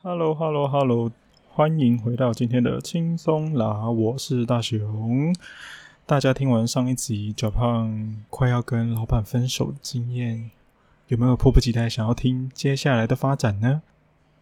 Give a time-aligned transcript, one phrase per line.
[0.00, 1.10] Hello，Hello，Hello，
[1.48, 3.90] 欢迎回到今天的轻松啦！
[3.90, 5.34] 我是大雄。
[6.06, 10.52] 大家听完上一集脚胖快要跟老板分手的经验，
[11.08, 13.82] 有没有迫不及待想要听接下来的发展呢？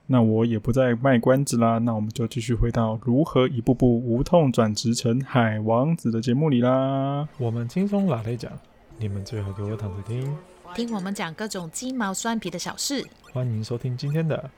[0.08, 7.26] 那我也不再卖关子啦，那我们就继续回到如何一步步无痛转职成海王子的节目里啦。
[7.38, 8.52] 我们轻松拿来讲，
[8.98, 10.36] 你们最好给我躺着听，
[10.74, 13.02] 听我们讲各种鸡毛蒜皮的小事。
[13.32, 14.50] 欢迎收听今天的。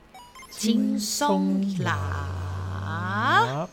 [0.51, 3.67] 轻松啦！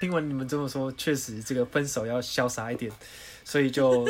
[0.00, 2.90] 听完你们这么说，确实这个分手要潇洒一点，
[3.44, 4.08] 所以就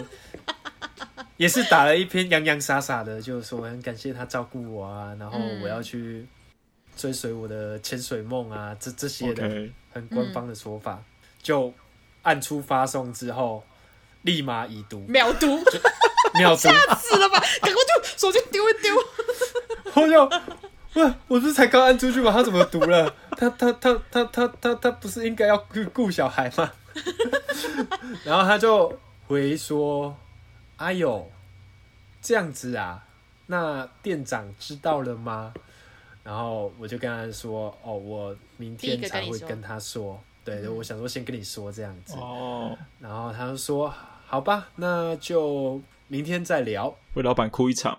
[1.36, 6.26] 也是打了一篇洋洋洒洒的，就是说很感谢他照顾我啊，然后我要去
[6.96, 11.02] 追随我的潜水梦啊，这这些的很官方的说法，
[11.42, 11.74] 就。
[12.28, 13.64] 按出发送之后，
[14.22, 15.46] 立马已读，秒读，
[16.34, 17.40] 秒读，吓死了吧！
[17.62, 18.94] 赶快就手机丢一丢。
[19.94, 20.24] 我就，
[20.92, 22.30] 喂，我不是才刚按出去吗？
[22.30, 23.14] 他怎么读了？
[23.30, 26.70] 他他他他他他他不是应该要顾顾小孩吗？
[28.24, 28.94] 然后他就
[29.26, 30.14] 回说
[30.76, 31.30] ：“哎呦，
[32.20, 33.02] 这样子啊？
[33.46, 35.54] 那店长知道了吗？”
[36.22, 43.92] 然后我就跟他说：“哦，我明天才会跟他说。”对，我想说先跟你说这样子，哦，然后他就说
[44.26, 46.96] 好吧，那就明天再聊。
[47.12, 47.98] 为老板哭一场，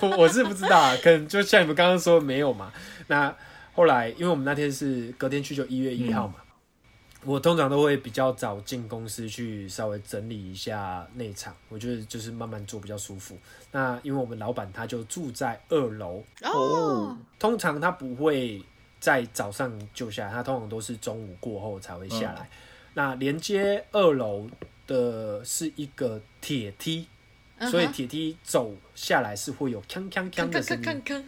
[0.00, 2.72] 我我是不知道啊，可能就像你们刚刚说没有嘛。
[3.08, 3.36] 那
[3.74, 13.36] 后来因为我们那天是隔天去，就一月一号嘛，嗯、我通常都会比较早进公司去稍微整理一下内场，我觉得就是慢慢做比较舒服。
[13.70, 18.62] 那因为我们老板他就住在二楼哦，通常他不会。
[19.00, 22.42] 在早上就下来，他通常都是中午过后才会下来。
[22.42, 22.56] 嗯、
[22.94, 24.46] 那连接二楼
[24.86, 27.08] 的是一个铁梯，
[27.56, 31.24] 嗯、所以铁梯走下来是会有锵锵锵的声音。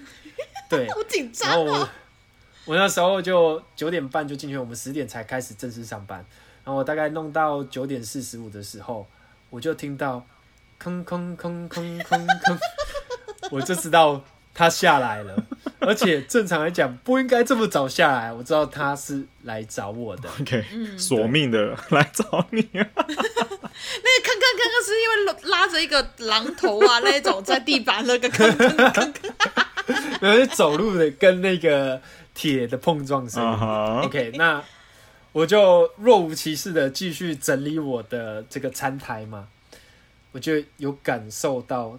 [0.69, 1.54] 对，好紧张啊！
[1.54, 1.88] 然后我，
[2.66, 6.19] 我那时候就九点半就进去，我们十点才开始正式上班。
[6.64, 9.06] 然后我大概弄到九点四十五的时候，
[9.50, 10.25] 我就听到
[10.80, 12.58] 吭吭吭吭吭吭，
[13.50, 14.22] 我就知道
[14.54, 15.44] 他下来了。
[15.84, 20.28] 而且正常来讲不应该这么早下来，我知道他是来找我的。
[20.41, 20.65] OK，
[20.97, 22.60] 索命的来找你。
[22.72, 29.32] 那个坑坑坑坑是因为拉着一个榔头啊，那种在地板那个坑坑坑坑。
[30.20, 32.00] 然后 走路的跟那个
[32.32, 33.43] 铁的碰撞声。
[33.43, 34.06] Uh huh.
[34.06, 34.62] OK，那
[35.32, 39.49] 我就若无其事的继续整理我的这个餐台嘛，
[40.31, 41.99] 我就有感受到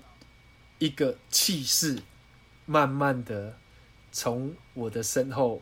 [0.80, 2.00] 一个气势，
[2.66, 3.58] 慢慢的。
[4.13, 5.59] 从我的身后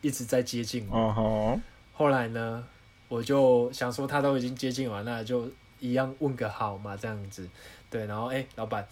[0.00, 1.60] 一直在接近我，uh huh.
[1.92, 2.64] 后来呢，
[3.08, 7.46] 我就想说他都已经接近完了，那就一样问个好嘛，这样子，
[7.90, 8.86] 对，然后哎、欸，老板，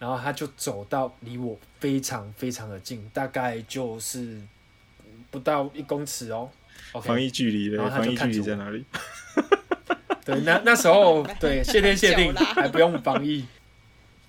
[0.00, 4.42] 然后他就走到离我非常非常的近，大概就是
[5.30, 6.50] 不到一公尺哦
[6.92, 8.84] ，okay, 防疫距离的，防疫距离在哪里？
[10.24, 13.46] 对，那那时候对，谢天谢地 还不用防疫，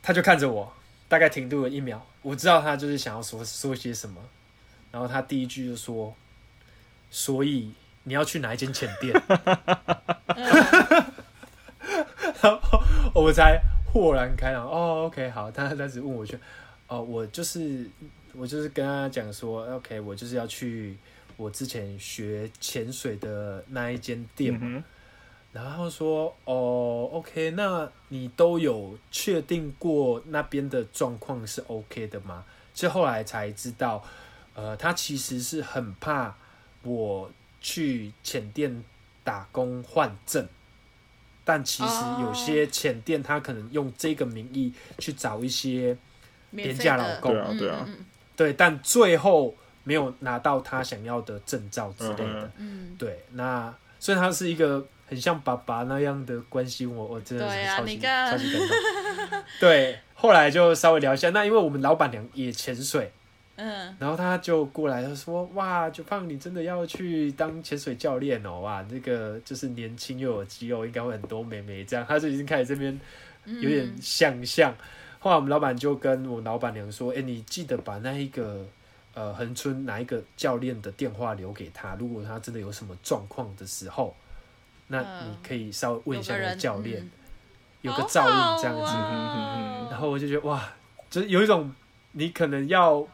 [0.03, 0.71] 他就看着我。
[1.07, 4.21] 大概停顿了一秒，我知道他就是想要说说些什么，
[4.91, 6.16] 然后他第一句就说
[7.11, 7.71] ：“所以
[8.03, 9.13] 你要去哪一间浅店？”
[12.41, 12.79] 然后
[13.13, 14.67] 我才豁然开朗。
[14.67, 16.38] 哦，OK，好，他开始问我去，
[16.88, 17.88] 哦，我就是
[18.33, 20.97] 我就是跟他讲说，OK，我就是要去
[21.38, 24.83] 我之前学潜水的那一间店。
[25.55, 32.43] 然后说哦，OK，那你都有确定过那边的状况是 OK 的吗？
[32.73, 34.03] 其实后来才知道，
[34.53, 36.35] 呃，他其实是很怕
[36.83, 38.83] 我去浅店
[39.23, 40.45] 打工换证，
[41.45, 45.97] 但其实有些浅店他可能用这个名义去找一些
[46.51, 47.88] 廉价劳工，对啊，对啊，
[48.35, 49.55] 对，但最后
[49.85, 54.85] 没有拿到他想要的证照之类的，嗯，对，那所以他是一个。
[55.07, 59.44] 很像爸爸那样的关心我，我真的是超级、啊、超级感动。
[59.60, 63.12] 对，后来就稍微聊一下，那因为我们老板娘也潜水，
[63.56, 73.00] 嗯，然后他就过来，他说：“哇，九胖，你真的要去当潜水教练哦，哇，那个就是年轻又有肌肉，应该会很多美眉这样。”他就已经开始这边
[73.46, 74.72] 有点想象。
[74.72, 74.86] 嗯、
[75.19, 78.66] 后来我们老板就跟我老板娘说：“哎、欸，你记得把那一个
[79.13, 84.16] 呃恒春哪一个教练的电话留给他，如果他真的有什么状况的时候。”
[84.87, 87.09] 那你可以稍微问一下那个教练，
[87.81, 88.91] 有个照应这样子，
[89.91, 90.73] 然后我就觉得哇，
[91.09, 91.73] 就是有一种
[92.11, 93.07] 你可能要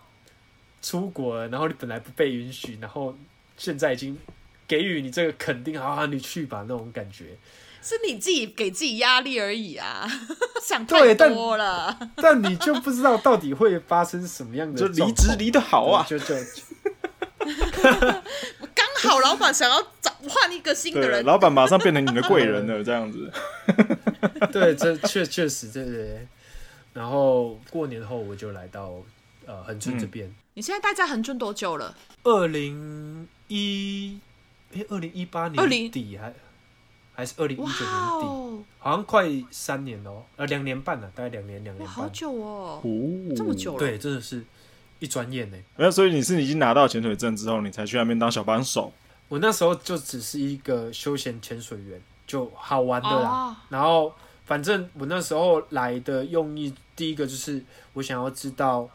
[0.82, 3.16] 出国了，然后你本来不被允许，然后
[3.56, 4.18] 现在已经
[4.68, 7.38] 给予你这个肯定，好好你去吧那种感觉。
[7.84, 10.08] 是你自己给自己压力而已啊，
[10.62, 11.98] 想太多了。
[12.00, 16.36] 但， 但你就不知道到底会发生什么样的，就离职离得好啊，就就。
[18.74, 23.32] 刚好老板想要找换一个新的人，老板马上变成你的贵人了，这样子。
[24.52, 26.28] 对，这确确实对对。
[26.94, 28.94] 然后过年后我就来到
[29.46, 30.28] 呃恒春这边。
[30.28, 31.96] 嗯、你现在待在恒春多久了？
[32.24, 34.20] 二零一
[34.74, 36.34] 哎，二零一八年底还。
[37.14, 42.90] 还是二零一九年底好像快三年了，呃，两年半了，大概两年两年半，好久哦，哦
[43.36, 44.42] 这么久了，对，真的是
[45.02, 45.58] 一转眼呢。
[45.76, 48.94] 那所以你是已经拿到潜水证之后，你才去那边当小帮手？
[49.28, 53.48] 我那时候就只是一个休闲潜水员，就好玩的啦。
[53.48, 53.56] Oh.
[53.68, 54.16] 然后
[54.46, 57.62] 反正我那时候来的用意，第一个就是
[57.92, 58.90] 我想要知道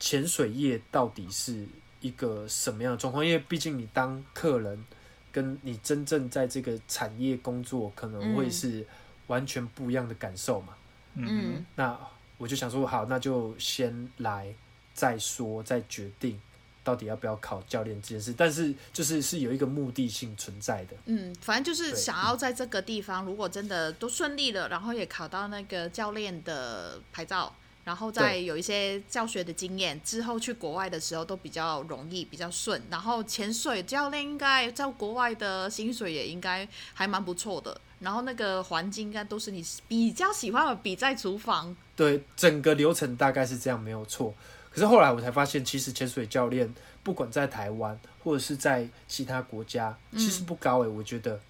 [0.00, 1.64] 潜水业到底是
[2.00, 4.84] 一个什么样的状况，因为毕竟你当客人。
[5.30, 8.84] 跟你真正在这个产业工作，可能会是
[9.26, 10.68] 完全不一样的感受嘛。
[11.14, 11.96] 嗯，那
[12.38, 14.52] 我就想说，好，那就先来
[14.98, 16.40] 再说，再决定
[16.82, 18.34] 到底要不要考教练这件事。
[18.36, 20.96] 但是就是是有一个目的性存在的。
[21.04, 27.54] 嗯，反正就是想要在这个地方，如果真的都顺利了，然后也考到那个教练的牌照。
[27.84, 32.82] 然后再有一些教学的经验，之后去国外的时候都比较容易，比较顺。
[32.90, 37.80] 然后潜水教练应该在国外的薪水也应该还蛮不错的。
[38.00, 41.74] 然后那个环境应该都是你比较喜欢的，比在厨房。
[41.96, 44.34] 对，整个流程大概是这样，没有错。
[44.78, 46.72] 可是后来我才发现，其实潜水教练
[47.02, 51.40] 不管在台湾或者是在其他国家，其实不高诶、我觉得。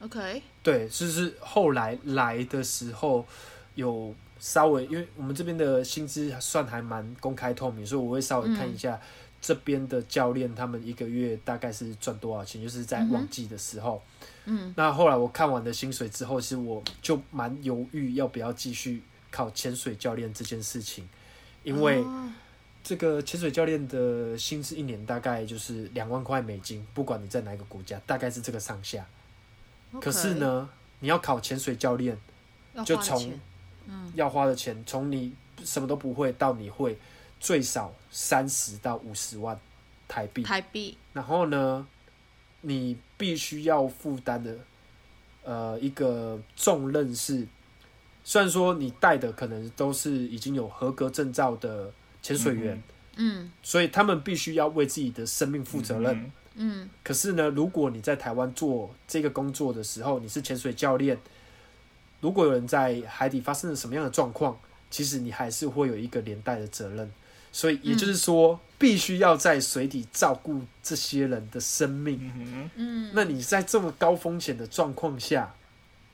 [0.00, 0.42] OK。
[0.62, 3.26] 对，就是后来来的时候
[3.74, 4.14] 有。
[4.38, 9.00] 稍微，因为我们这边的薪资算还蛮公开透明，所以我会稍微看一下
[9.40, 14.02] 这边的教练他们一个月大概是赚多少钱，就是在旺季的时候。
[14.44, 21.08] 嗯，那后来我看完的薪水之后，其实我就蛮犹豫要不要继续考潜水教练这件事情，
[21.64, 22.04] 因为
[22.86, 29.04] 这个潜水教练的薪资一年大概就是两万块美金，不管你在哪一个国家，大概是这个上下。
[30.00, 32.16] 可是呢，你要考潜水教练，
[32.84, 33.40] 就从
[34.14, 35.34] 要花的钱，从你
[35.64, 36.96] 什么都不会到你会，
[37.40, 39.58] 最少三十到五十万
[40.06, 40.44] 台币。
[40.44, 40.96] 台币。
[41.12, 41.84] 然后呢，
[42.60, 44.56] 你必须要负担的，
[45.42, 47.48] 呃，一个重任是，
[48.22, 51.92] 虽然说你带的可能都是已经有合格证照的
[52.26, 52.82] 潜水员，
[53.14, 56.90] 嗯，所以他们必须要为自己的生命负责任，嗯。
[57.04, 61.16] 可是呢，如果你在台湾做这个工作的时候，你是潜水教练。
[62.20, 64.58] 如果有人在海底发生了什么样的状况，
[64.90, 67.08] 其实你还是会有一个连带的责任。
[67.52, 72.68] 所以也就是说，嗯、必须要在水底照顾这些人的生命。
[72.74, 75.54] 嗯，那你在这么高风险的状况下，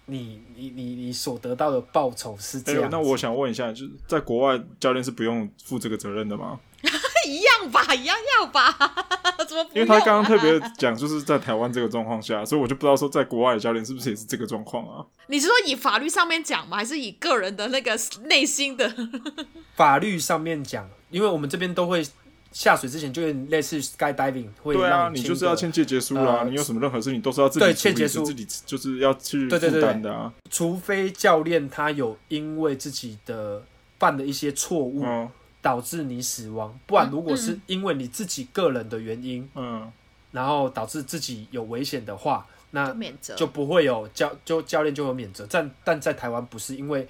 [0.07, 2.89] 你你你你所得到的报酬是这样、欸？
[2.91, 6.59] 那我想问一下，就是在国外教练是不用负这个责任的吗？
[7.29, 8.69] 一样吧，一样要吧？
[9.49, 9.69] 怎么、啊？
[9.73, 15.07] 因为他刚刚特别讲，就是在台湾这个状况下，所以我就不知道说在国外的教练是不是也是这个状况啊？
[15.29, 16.79] 你是说以法律上面讲吗？
[16.79, 18.93] 还是以个人的那个内心的？
[19.77, 22.05] 法律上面讲，因为我们这边都会
[22.53, 26.41] 下水之前就类似 skydiving，会对啊，你就是要签借结书啦。
[26.43, 30.33] 呃、你有什么任何事情都是要自己签结书，自己就是要去负担的啊。
[30.51, 33.63] 除非教练他有因为自己的
[33.99, 35.05] 犯的一些错误。
[35.05, 35.29] 嗯
[35.63, 39.89] 导致你死亡，不然如果是因为你自己个人的原因，嗯，
[40.33, 45.47] 然后导致自己有危险的话，那免责就不会有教就教练就有免责。
[45.49, 47.07] 但但在台湾不是，因为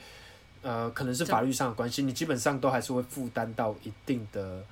[0.61, 4.63] 呃可能是法律上的关系，你基本上都还是会负担到一定的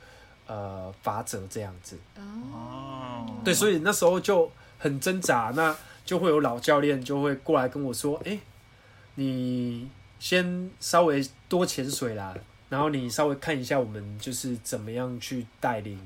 [0.51, 1.97] 呃法则这样子。
[2.17, 8.41] 哦，对，所以那时候就很挣扎，那就会有老教练就会过来跟我说：“哎、欸，
[9.15, 9.89] 你
[10.19, 12.37] 先稍微多潜水啦。”
[12.69, 15.99] 然后你稍微看一下，我们就是怎么样去带领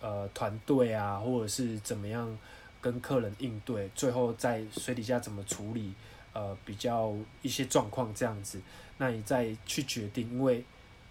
[0.00, 2.36] 呃团队啊，或者是怎么样
[2.80, 5.92] 跟客人应对，最后在水底下怎么处理
[6.32, 8.60] 呃比较一些状况这样子，
[8.98, 10.64] 那你再去决定，因为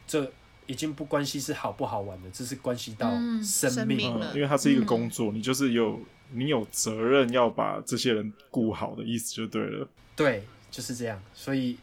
[0.08, 0.30] 这
[0.66, 3.10] 已经不关系是好不好玩的，这是关系到
[3.44, 6.00] 生命了，嗯，因为它是一个工作，嗯、你就是有
[6.32, 9.88] 你有责任要把这些人顾好的意思就对了。
[10.16, 11.78] 对，就是这样，所以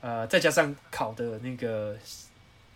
[0.00, 1.96] 呃再加上考的那个。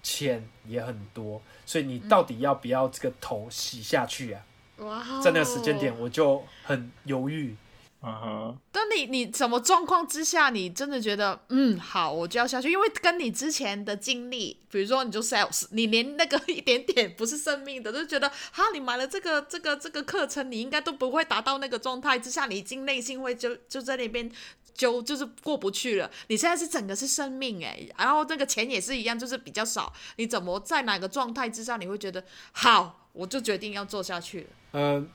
[0.05, 4.45] 钱也很多，所以你到底要不要这个头洗下去啊？
[4.79, 5.21] 哇！
[5.23, 7.55] 在那个时间点，我就很犹豫。
[8.03, 8.57] 啊哈！
[8.73, 24.29] 但你你什么状况之下，你真的觉得嗯好，我就要下去，因为跟你之前的经历，比如说你就 sales，你连那个一点点不是生命的，就觉得哈，你买了这个这个这个课程，你应该都不会达到那个状态之下，你已经内心会就就在那边
[24.75, 26.11] 就就是过不去了。
[26.27, 34.47] 你现在是整个是生命诶，然后那个钱也是一样，就是比较少，你怎么在哪个状态之下，你会觉得好，我就决定要做下去了。
[34.73, 35.09] 嗯。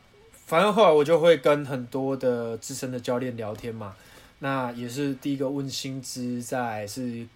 [0.47, 3.93] 反正后来我就会跟很多的资深的教练聊天嘛，
[4.39, 7.27] 那也是第一个问薪资，在是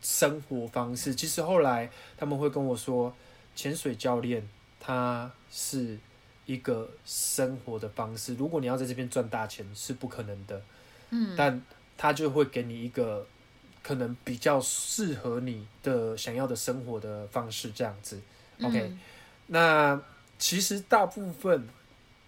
[0.00, 1.12] 生活方式。
[1.12, 3.12] 其实后来他们会跟我说，
[3.56, 4.48] 潜水教练
[4.78, 5.98] 他是
[6.44, 8.36] 一个生活的方式。
[8.36, 10.62] 如果你要在这边赚大钱是不可能的，
[11.10, 11.60] 嗯，但
[11.98, 13.26] 他就会给你一个
[13.82, 18.20] 可能比较适合你的想要的生活的方式，这样子。
[18.62, 18.98] OK，嗯，
[19.48, 20.00] 那
[20.38, 21.68] 其实大部分。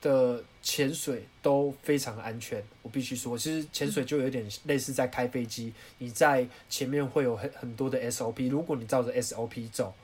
[0.01, 9.95] 的潜水都非常安全，我必须说，其实潜水就有点类似在开飞机，你在前面会有很很多的 SOP，如果你照着 SOP 走，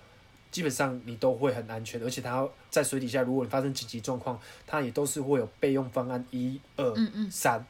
[0.51, 6.95] 基本上你都会很安全，而且它在水底下，如果你发生紧急状况，它也都是会有备用方案一二
[7.31, 7.65] 三，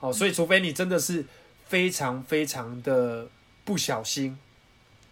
[0.00, 1.24] 哦，所以除非你真的是
[1.66, 3.28] 非常非常的
[3.64, 4.38] 不小心。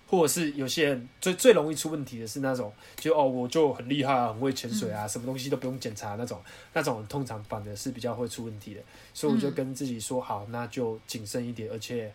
[0.09, 8.81] 或者是有些人最最容易出问题的是那种，就哦，我就很厉害啊，很会潜水啊，什么东西都不用检查那种，那种通常反而是比较会出问题的。
[9.13, 11.71] 所以我就跟自己说好，那就谨慎一点。
[11.71, 12.11] 而且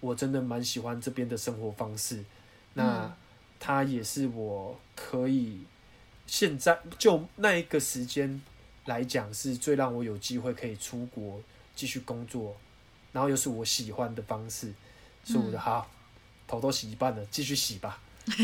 [0.00, 2.24] 我真的蛮喜欢这边的生活方式，
[2.74, 3.14] 那
[3.60, 5.60] 它也是我可以
[6.26, 8.42] 现在就那一个时间
[8.86, 11.40] 来讲，是最让我有机会可以出国
[11.76, 12.56] 继续工作，
[13.12, 14.72] 然后又是我喜欢的方式，
[15.22, 15.88] 所以我就好。
[16.46, 18.00] 头都洗一半了，继续洗吧。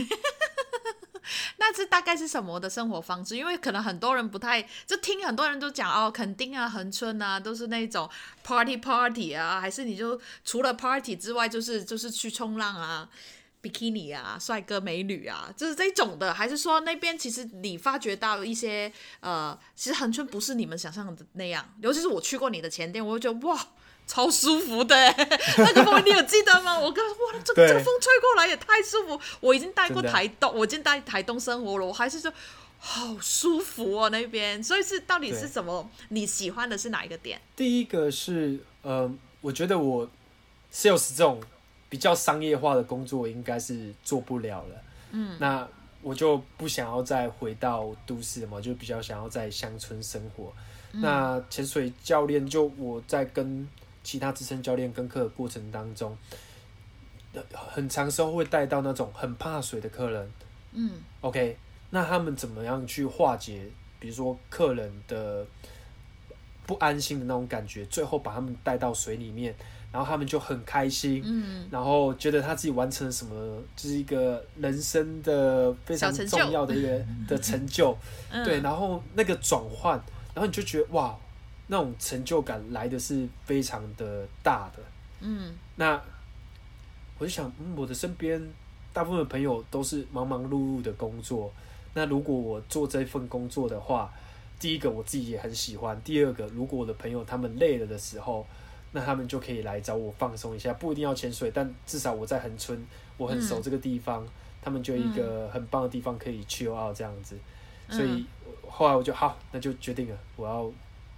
[1.57, 3.37] 那这大概是什么的生活方式？
[3.37, 8.09] 因为可能很多人不太就听很多人都讲哦，垦丁啊、恒春啊，都是那种
[8.43, 13.09] party party 啊，还是你就除了 party 之外，就是就是去冲浪啊、
[13.63, 23.69] bikini 啊、帅哥美女啊，就是这种的，还是说那边其实你发觉到一些呃，其实恒春不是你们想象的那样，尤其是我去过你的前店，我就觉得哇。
[24.13, 24.95] 超舒服的，
[25.57, 26.79] 那个风你有记得吗？
[26.79, 29.19] 我刚说哇，这个这个风吹过来也太舒服。
[29.41, 32.31] 我已经待过台东，我已经待台东生活了，我还是说
[32.79, 34.63] 好舒服哦那边。
[34.63, 35.89] 所以是到底是什么？
[36.11, 37.41] 你喜欢的是哪一个点？
[37.57, 40.07] 第一个是呃，我觉得我
[40.71, 41.41] sales 这种
[41.89, 44.83] 比较商业化的工作应该是做不了了。
[45.13, 45.67] 嗯，那
[46.03, 50.53] 我就不想要再回到都市嘛，就比较想要在乡村生活。
[50.93, 53.67] 嗯、那潜水教练就我在跟。
[54.03, 56.17] 其他资深教练跟课的过程当中，
[57.53, 60.31] 很长时候会带到那种很怕水的客人。
[60.73, 60.91] 嗯
[61.21, 61.57] ，OK，
[61.91, 63.69] 那他们怎么样去化解？
[63.99, 65.47] 比如说客人的
[66.67, 69.55] 不安心的那种感觉，最后把他们带到水里面，
[69.93, 71.23] 然后他们就很开心。
[71.25, 77.97] 嗯，然后觉得他自己完成了什么，就是一个人生的非常重要的一个的成就。
[78.45, 79.97] 对，然后那个转换，
[80.35, 81.17] 然后你就觉得哇。
[81.69, 84.83] 那种成就感来的是非常的大的，
[85.21, 85.99] 嗯，那
[87.19, 88.43] 我就想，嗯，我的身边
[88.93, 91.51] 大部分的朋友都是忙忙碌碌的工作，
[91.95, 94.13] 那如果我做这份工作的话，
[94.59, 98.47] 第一个我自己也很喜欢，第二个，如果我的朋友他们累了的时候，
[98.91, 102.79] 那他们就可以来找我放松一下，不一定要潜水，但至少我在恒春，
[103.17, 104.29] 我很熟这个地方，嗯，
[104.61, 107.39] 他们就一个很棒的地方可以 chill out 这样子，
[107.89, 108.27] 所以
[108.69, 110.71] 后来我就好，那就决定了，我要。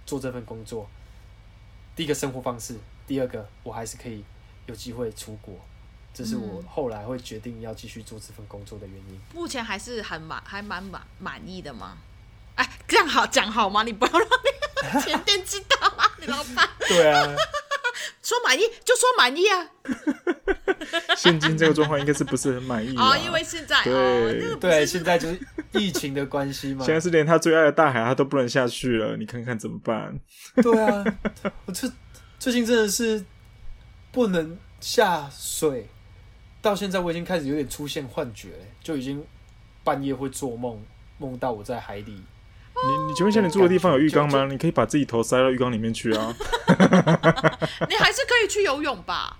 [0.05, 0.89] 做这份工作，
[1.95, 4.23] 第一个生活方式，第二个我还是可以
[4.67, 5.55] 有机会出国，
[6.13, 9.19] 这是我后来会决定要继续做这份工作的原因。
[9.33, 11.97] 目前还是很满，还蛮满满意的吗？
[12.55, 13.83] 哎，这样好讲好吗？
[13.83, 14.29] 你不要让
[14.83, 16.69] 那 个前店知道啊，你老板。
[16.87, 17.35] 对啊，
[18.25, 19.69] 说满意就说满意啊。
[21.15, 23.11] 现今这个状况应该是不是很满意啊？
[23.11, 25.39] 哦，因为现在对、哦那个、对，现在就是
[25.73, 26.83] 疫情的关系嘛。
[26.83, 30.19] 现在是连他最爱的大海他都不能下去了，你看看怎么办？
[30.61, 31.05] 对啊，
[31.65, 31.89] 我这
[32.39, 33.23] 最近真的是
[34.11, 35.87] 不能下水，
[36.61, 38.49] 到现在我已经开始有点出现幻觉，
[38.83, 39.23] 就已经
[39.83, 40.83] 半夜会做梦，
[41.19, 42.23] 梦到我在海里。
[42.87, 44.45] 你你请问一下，你住的地方有浴缸吗？
[44.49, 46.35] 你可以把自己头塞到浴缸里面去啊。
[47.89, 49.37] 你还是可以去游泳吧。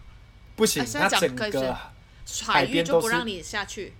[0.55, 1.75] 不行，它整个
[2.47, 3.93] 海边都不让你下去。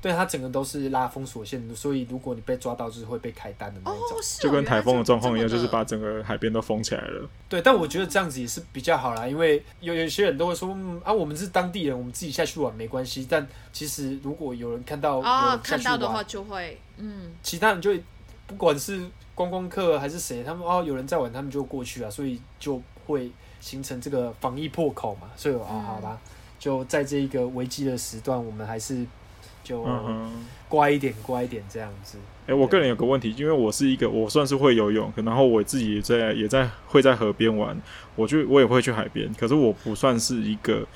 [0.00, 4.00] 对，它整个都是拉封锁线，所以如果你被抓到，就是会被开单的那种。
[4.00, 7.30] 哦，就跟台风的状况一样，就是把整个海边都封起来了。
[7.48, 13.24] 对，但我觉得这样子也是比较好啦，因为有有些人都会说，嗯啊，我们是当地人，我们自己下去玩没关系。
[13.30, 17.94] 但其实如果有人看到有人下去玩，哦，看到的话就会，嗯，其他人就
[18.52, 19.00] 不管是
[19.34, 23.30] 观光客还是谁，他们哦有人在玩，他们就过去啊，所以就会
[23.60, 26.20] 形成这个防疫破口嘛，所以啊，好吧，
[26.58, 29.04] 就在这一个危机的时段，我们还是
[29.64, 29.84] 就
[30.68, 32.18] 乖一点，乖一点这样子。
[32.42, 37.80] 哎、欸，我个人有个问题，因为我是一个我算是会游泳，然后我自己也在也在会在河边玩，
[38.16, 40.86] 我就我也会去海边，可是我不算是一个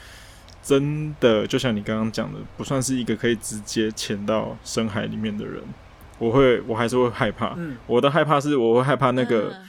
[0.62, 5.62] 真的，就像你刚刚讲的，不算是一个可以直接潜到深海里面的人。
[6.18, 7.54] 我会，我还是会害怕。
[7.56, 9.68] 嗯、我的害怕是，我会害怕那个，嗯、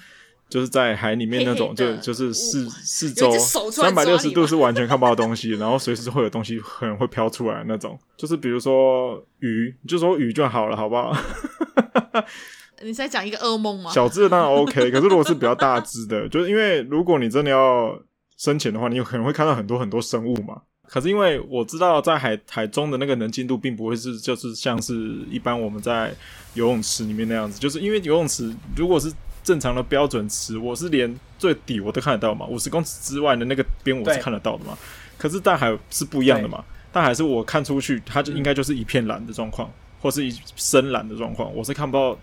[0.49, 3.31] 就是在海里面那种，黑黑就就是四四周
[3.71, 7.97] 三百六十度是完全看不到东西， 然后随时会有东西可能会飘出来那种。
[8.15, 11.15] 就是比如说鱼，就说鱼就好了，好不好？
[12.83, 13.89] 你在讲一个噩梦吗？
[13.91, 17.99] 小只的当然 OK，可是如果是比较大只的，就是因为如果你真的要
[18.37, 20.61] 深潜的话，你有可能会看到很多很多生物嘛。
[20.87, 26.13] 可是因为我知道在海海中的那个能见度并不会是就是像是一般我们在
[26.53, 29.11] 游泳池里面那样子，就是因为游泳池如果是
[29.43, 34.77] 正常的标准池，我是连最底我都看得到嘛，五十公尺之外的那个边我是看得到的嘛。
[35.17, 39.69] 可是大海是不一样的嘛，大海是我看出去它就应该就是一片蓝的状况，
[40.01, 42.17] 或是一深蓝的状况，我是看不到。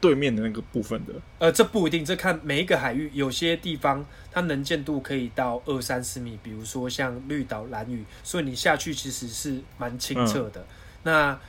[0.00, 4.02] 对面的那个部分的，呃，这不一定，这看每一个海域，有些地方
[4.32, 10.60] 它能见度可以到二三十米，比如说像绿岛、蓝屿，所以你下去其实是蛮清澈的。
[10.62, 10.66] 嗯、
[11.02, 11.40] 那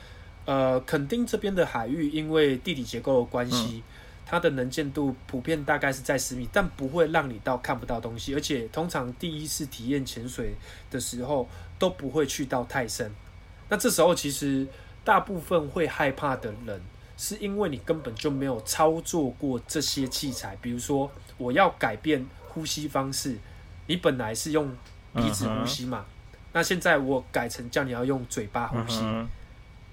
[0.44, 3.82] 呃，垦丁这边的海域，因为地理结构的关系，嗯、
[4.26, 10.54] 它的能见度普遍大概是在十米，但不会让你到看不到东西，而且通常第一次体验潜水
[10.90, 13.10] 的时候都不会去到太深。
[13.70, 14.66] 那这时候其实
[15.02, 16.78] 大部分会害怕的人。
[17.22, 23.38] 是因为你根本就没有操作过这些器材，比如说我要改变呼吸方式，
[23.86, 24.68] 你本来是用
[25.14, 26.36] 鼻子呼吸嘛，uh huh.
[26.54, 29.26] 那现在我改成叫你要用嘴巴呼吸，uh huh.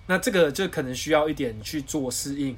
[0.08, 2.58] 那这个就可能需要一点去做适应，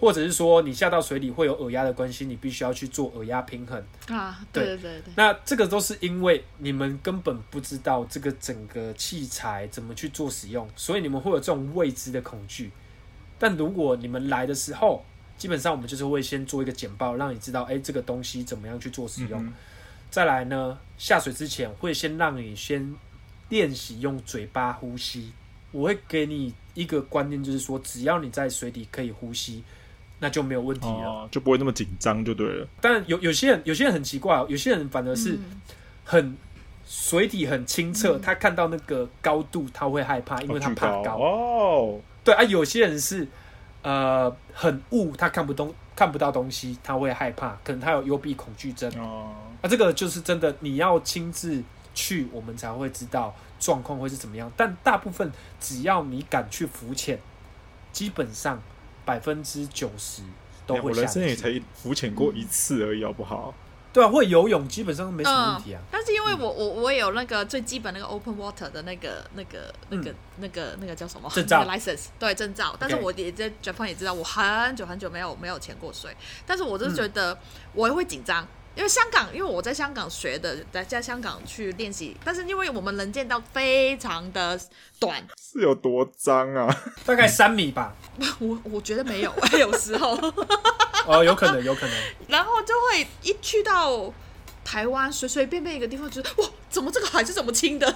[0.00, 12.72] 或者是说你下到水里会有耳压的关系，你必须要去做耳压平衡啊，对对对对，那这个都是因为你们根本不知道这个整个器材怎么去做使用，所以你们会有这种未知的恐惧。
[13.38, 15.04] 但如果你们来的时候，
[15.36, 19.52] 基本上我们就是会先做一个简报，让你知道，哎，这个东西怎么样去做使用。
[20.10, 22.94] 再来呢，下水之前会先让你先
[23.50, 25.32] 练习用嘴巴呼吸。
[25.72, 29.62] 我会给你一个观念，就是说，只要你在水底可以呼吸，
[30.20, 32.66] 那就没有问题了，哦、就不会那么紧张，就对了。
[32.80, 35.38] 但有有些人，有些人很奇怪，有些人反而是
[36.04, 36.34] 很
[36.86, 42.00] 水底很清澈，嗯、他看到那个高度他会害怕，因为他怕高哦。
[42.26, 43.24] 对啊，有些人是，
[43.82, 48.92] 呃，很雾，他看不懂，看不到东西，他会害怕，可能他有幽闭恐惧症。
[48.98, 51.62] 哦，啊，这个就是真的，你要亲自
[51.94, 54.50] 去，我们才会知道状况会是怎么样。
[54.56, 57.20] 但大部分只要你敢去浮潜，
[57.92, 58.60] 基本上
[59.04, 60.22] 百分之九十
[60.66, 60.96] 都会下去。
[60.96, 63.54] 我人生也才浮潜过一次而已，好不好？
[63.96, 65.80] 对啊，会游泳基本上没什么问题啊。
[65.80, 71.30] 嗯、但是因为我我我有那个最基本那个 open water 的那个那个那个那个那个叫什么？
[71.30, 71.64] 证照。
[71.64, 77.38] license 对证照，但是我也在 Japan 也知道，我很久很久没有没有潜过水，但是我就觉得
[77.72, 78.44] 我也会紧张。
[78.44, 84.60] 嗯因为香港，因为我在香港学的，在在香港去练习，但是因为我们能见到非常的
[85.00, 86.68] 短，是有多脏啊？
[87.06, 87.94] 大概三米吧。
[88.38, 90.14] 我我觉得没有，有时候
[91.06, 91.94] 哦，有可能，有可能。
[92.28, 94.12] 然后就会一去到
[94.64, 97.94] 台湾，随随便便一个地方，就是哇，怎么这个海是怎么清的？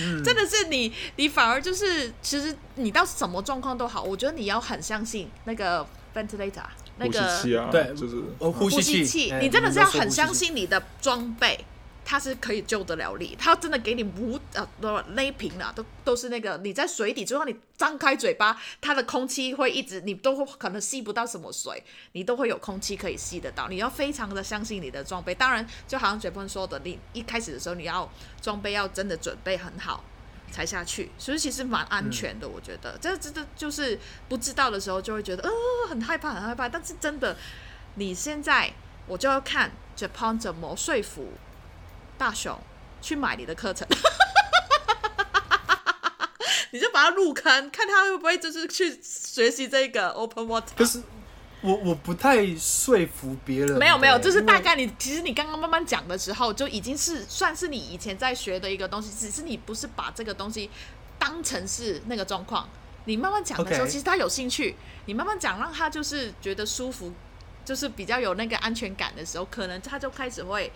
[0.00, 6.62] 嗯、 真的是你，你反而就是，其实你到什么状况都好，我觉得你要很相信那个 ventilator。
[6.98, 9.30] 那个呼吸器啊，对，就是呼吸器。
[9.38, 11.62] 你真的是要很相信你的装备，
[12.06, 13.36] 它是可以救得了你。
[13.38, 23.68] 它真的给你无呃勒平了，都都是那个你在水底，就算你张开嘴巴，它的空气会一直，你都会可能吸不到什么水，你都会有空气可以吸得到。
[23.68, 25.34] 你要非常的相信你的装备。
[25.34, 28.08] 当然，就好像嘴鹏说的，你一开始的时候你要
[28.40, 30.04] 装备要真的准备很好。
[30.48, 32.48] 才下去，所以其实蛮安全的。
[32.48, 35.50] 我觉得，这真的就是不知道的时候就会觉得，呃，
[35.88, 36.68] 很害怕，很害怕。
[36.68, 37.36] 但是真的，
[37.96, 38.72] 你现在
[39.08, 41.32] 我就要看 Japan 怎么说服
[42.18, 42.58] 大雄
[43.00, 43.86] 去买你的课程，
[46.72, 51.02] 你就把他入坑，看他会不会就是去学习这个 Open Water。
[51.62, 53.78] 我我不太说服别人。
[53.78, 60.70] 没有没有，就是大概你其实你刚刚慢慢讲的时候，就已经是算是你以前在学的一个东西，只是你不是把这个东西
[61.18, 62.68] 当成是那个状况。
[63.06, 64.76] 你慢慢讲的时候其实他有兴趣。
[65.06, 67.12] 你慢慢讲，让他就是觉得舒服，
[67.64, 70.70] 就是比较有那个安全感的时候，可能他就开始会。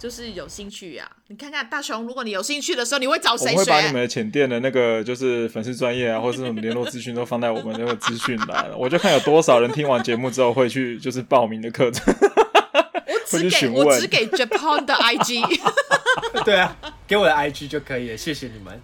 [0.00, 3.52] 就是有兴趣呀、啊，你看看大雄，如果你有兴趣的时候，你会找谁学？
[3.52, 12.14] 我会把你们的浅店的那个就是粉丝专业啊， 或者是什么联络资讯都放在我们那个资讯栏，我就看有多少人听完节目之后会去就是报名的课程。
[13.32, 15.60] 我只 给我只给 Japan 的 IG。
[16.44, 16.74] 对啊，
[17.06, 18.80] 给我的 IG 就可以了，谢谢你们。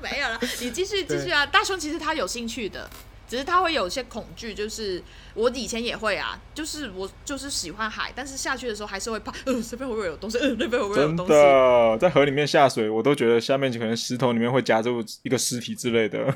[0.00, 1.44] 没有了，你继续继续啊！
[1.44, 2.88] 大雄其实他有兴趣的。
[3.28, 5.02] 只是他会有些恐惧，就是
[5.34, 10.38] 我以前也会啊，就是我就是喜欢海，但是下去的时候还是会怕，呃，这边会不会有东西？
[10.38, 11.32] 呃，那边会不会有东西？
[11.32, 16.24] 真的，在河里面下水，我都觉得下面可能石头里面会夹住一个尸体之类的。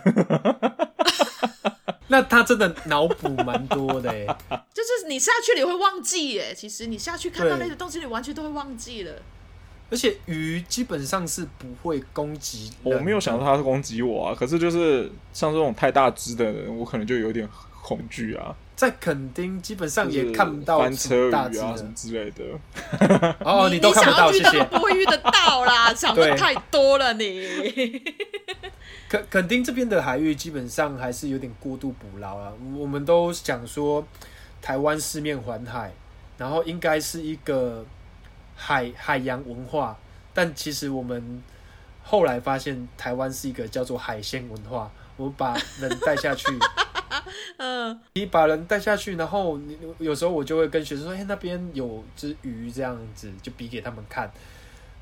[2.09, 4.13] 那他真的脑补蛮多的，
[4.75, 9.13] 就是你下去你会忘记耶，其实你下去看到那些东西，你完全都会忘记了。
[9.93, 14.35] 而且鱼基本上是不会攻击，我没有想到它是攻击我啊。
[14.35, 17.47] 可是就是像这种太大只的人，我可能就有点
[17.83, 18.57] 恐惧啊。
[18.75, 22.43] 在垦丁基本上也看不到翻车鱼啊什么之类的。
[23.45, 28.03] 哦，你都看不到，你想要遇到都不会遇得到啦， 想的太多了你。
[29.11, 32.51] 垦垦丁这边的海域基本上还是有点过度捕捞啊。
[32.79, 34.03] 我们都想说
[34.63, 35.93] 台湾四面环海，
[36.39, 37.85] 然后应该是一个。
[38.65, 39.97] 海海洋文化，
[40.33, 41.43] 但其实我们
[42.05, 44.89] 后来发现，台湾是一个叫做海鲜文化。
[45.17, 46.47] 我们把人带下去，
[47.59, 54.31] 嗯，你把人带下去，然后你有时候我就会跟学生说：“哎、欸，那边有只鱼，这样子就比给他们看，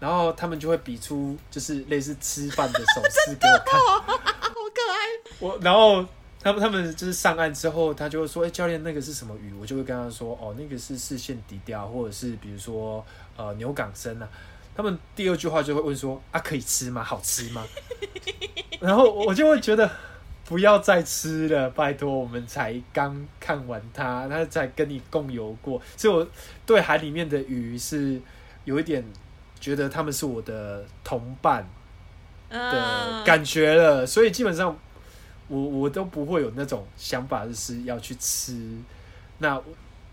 [0.01, 4.97] 然后他们就会比出就是类似吃饭的手势给我看， 好可爱。
[5.39, 6.05] 我然后。
[6.43, 13.05] 他们他们就是上岸之后，他就会说：“哎、欸，教练，那个是什么鱼？”我就会跟他说：“哦，那个是视线底钓，或者是比如说
[13.37, 14.29] 呃牛港生啊。”
[14.75, 17.05] 他们第二句话就会问说：“啊，可以吃吗？
[17.05, 17.63] 好吃吗？”
[18.81, 19.91] 然后我就会觉得
[20.47, 26.27] 不要再吃了，拜托，我们才刚看完它，它才跟你共游过，所以我
[26.65, 28.19] 对海里面的鱼是
[28.65, 29.05] 有一点
[29.61, 31.69] 觉得他们是我的同伴
[32.49, 34.75] 的感觉了，所以基本上。
[35.51, 38.79] 我我都不会有那种想法，就是要去吃。
[39.39, 39.61] 那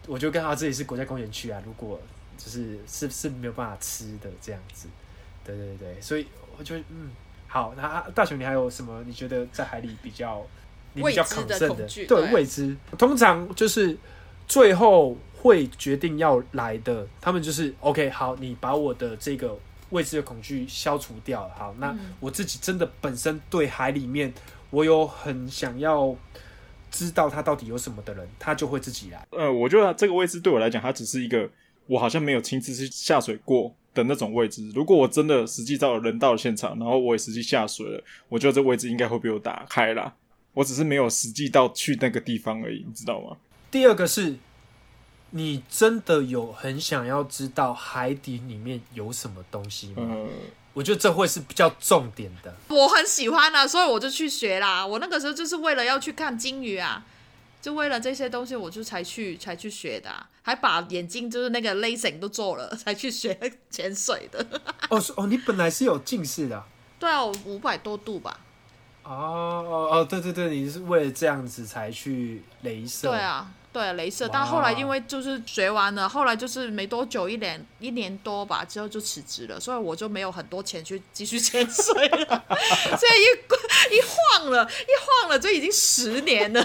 [0.08, 2.02] 我就跟他这里是国家公园区啊，如果
[2.40, 4.88] 就是是是没有办法吃的这样子。
[5.46, 6.26] 对对对，所以
[6.58, 7.12] 我就嗯，
[7.48, 7.76] 好。
[7.78, 9.04] 那大雄，你还有什么？
[9.06, 10.44] 你觉得在海里比较
[10.94, 11.76] 你比较抗胜的？
[11.76, 13.96] 的对，对未知，通常就是
[14.48, 18.10] 最后会决定要来的，他们就是 OK。
[18.10, 19.56] 好，你把我的这个
[19.92, 21.48] 未知的恐惧消除掉。
[21.56, 24.34] 好，那我自己真的本身对海里面。
[24.70, 26.16] 我有很想要
[26.92, 29.26] 知道他到底有什么的人，他就会自己来。
[29.32, 31.50] 呃，我觉得这个位置对我来讲，它只是一个
[31.86, 34.70] 我好像没有亲自去下水过的那种位置。
[34.74, 40.14] 如果我真的实际到了人到了现场，然后我也实际下水了，我觉得这位置应该会被我打开啦。
[40.54, 43.38] 我只是没有实际到去那个地方而已，你知道吗？
[43.70, 44.36] 第二个是，
[45.32, 49.96] 你真的有很想要知道海底里面有什么东西吗？
[50.00, 50.30] 嗯
[50.74, 52.54] 我觉得这会是比较重点的。
[52.68, 54.86] 我很喜欢啊，所以我就去学啦。
[54.86, 57.04] 我那个时候就是为了要去看鲸鱼啊，
[57.60, 63.36] 就为了这些东西，我就才去才去学的啊，还把眼睛就是那个 lasing 都做了， 才去学
[63.72, 64.46] 潜水的。
[64.92, 66.68] 哦哦，你本来是有近视的啊？
[67.00, 68.40] 对啊，我五百多度吧。
[69.04, 73.10] 哦哦哦，对对对，你是为了这样子才去镭射？
[73.10, 73.52] 对啊。
[73.78, 82.44] 对，镭射，但后来因为就是学完了，后来就是没多久，一年一年多吧，之后就辞职了，所以我就没有很多钱去继续潜水了。
[82.98, 86.64] 所以一 一晃了，一晃了，就已经十年了。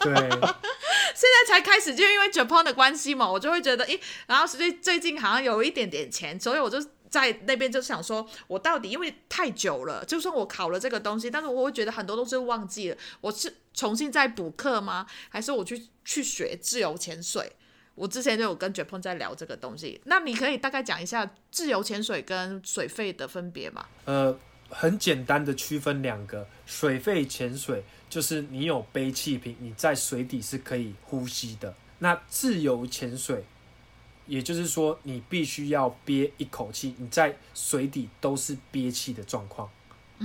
[0.00, 0.12] 对，
[1.14, 6.84] 现在才开始，就因为 Japan 的关系嘛，我就会觉得，咦，然后最最近好像有一点点钱，所以我就。
[7.10, 12.96] 在那边就想说，我到底因为太久了，就算我考了这个东西，但是我会觉得很多东西忘记了。
[13.22, 15.06] 我是重新再补课吗？
[15.30, 17.52] 还是我去去学自由潜水？
[17.94, 20.00] 我之前就有跟 Japan 在聊这个东西。
[20.04, 23.86] 那你可以大概讲一下自由潜水跟水肺的分别吗？
[24.06, 24.34] 呃，
[24.70, 31.74] 很简单的区分两个，水肺潜水就是你有背气瓶，你在水底是可以呼吸的。
[31.98, 33.44] 那自由潜水。
[34.26, 39.70] 也就是说，你必须要憋一口气，你在水底都是憋气的状况，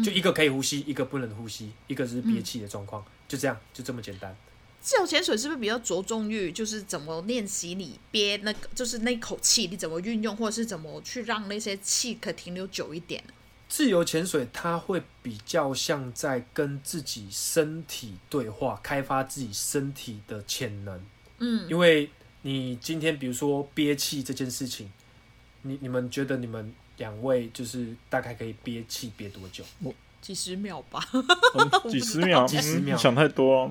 [0.03, 4.35] 就一个可以呼吸，一个不能呼吸，一个是憋气的状况，就这样，就这么简单。
[4.83, 13.23] 自由潜水是不是比较着重于就是怎么练习你憋那个，就是那口气你怎么运用，或者是怎么去让那些气可停留久一点？
[13.67, 21.03] 自由潜水它会比较像在跟自己身体对话，开发自己身体的潜能。
[21.39, 22.09] 嗯，因为。
[22.45, 24.91] 你今天比如说憋气这件事情，
[25.61, 29.63] 你你们觉得你们两位就是大概可以憋气憋多久？
[29.81, 31.03] 我几十秒吧，
[31.91, 33.69] 几十秒，几十秒，想太多。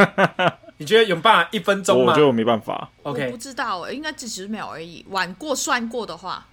[0.76, 2.12] 你觉得有办法一分钟吗？
[2.12, 2.90] 我觉得我没办法。
[3.04, 5.04] OK，我不知道欸，应该几十秒而已。
[5.08, 6.46] 晚过算过的话，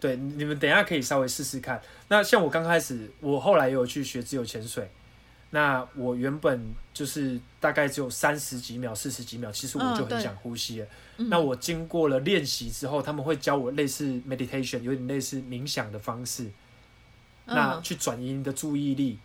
[0.00, 1.80] 对，你们等一下可以稍微试试看。
[2.08, 4.90] 那像我刚开始，我后来也有去学自由潜水。
[5.50, 6.60] 那我原本
[6.92, 10.86] 就是大概只有三十几秒、四十几秒，其实我就很想呼吸了。
[11.18, 16.52] 嗯、那我经过了练习之后，他们会教我类似 meditation，有点类似冥想的方式，嗯、
[17.46, 19.18] 那去转移你的注意力。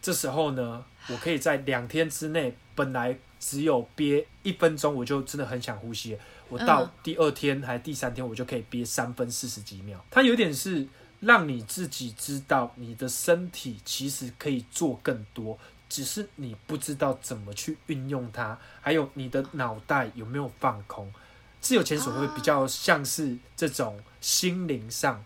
[0.00, 6.16] 这时候呢，我可以在两天之内，本来只有憋一分钟，我就真的很想呼吸。
[6.48, 10.04] 我到第二天还是第三天，我就可以憋三分四十几秒。
[10.10, 10.86] 它有点是。
[11.20, 18.56] 让你自己知道，你的身体其实可以做更多，只是你不知道怎么去运用它。
[18.82, 21.10] 还有你的脑袋有没有放空？
[21.58, 25.24] 自由潜水会比较像是这种心灵上，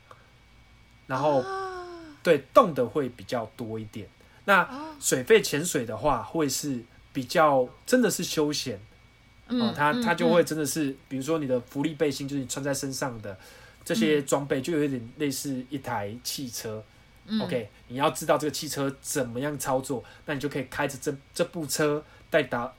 [1.08, 1.44] 然后
[2.22, 4.08] 对动的会比较多一点。
[4.44, 4.68] 那
[5.00, 6.80] 水肺潜水的话，会是
[7.12, 8.80] 比较真的是休闲，
[9.48, 13.36] 哦，它它就会真的是，比如说你的浮力背心，就是你穿在身上的。
[13.82, 16.84] 这些装备就有点类似一台汽车，
[17.26, 22.72] 嗯，OK，你要知道这个汽车怎么样操作，那你就可以开着这这部车带到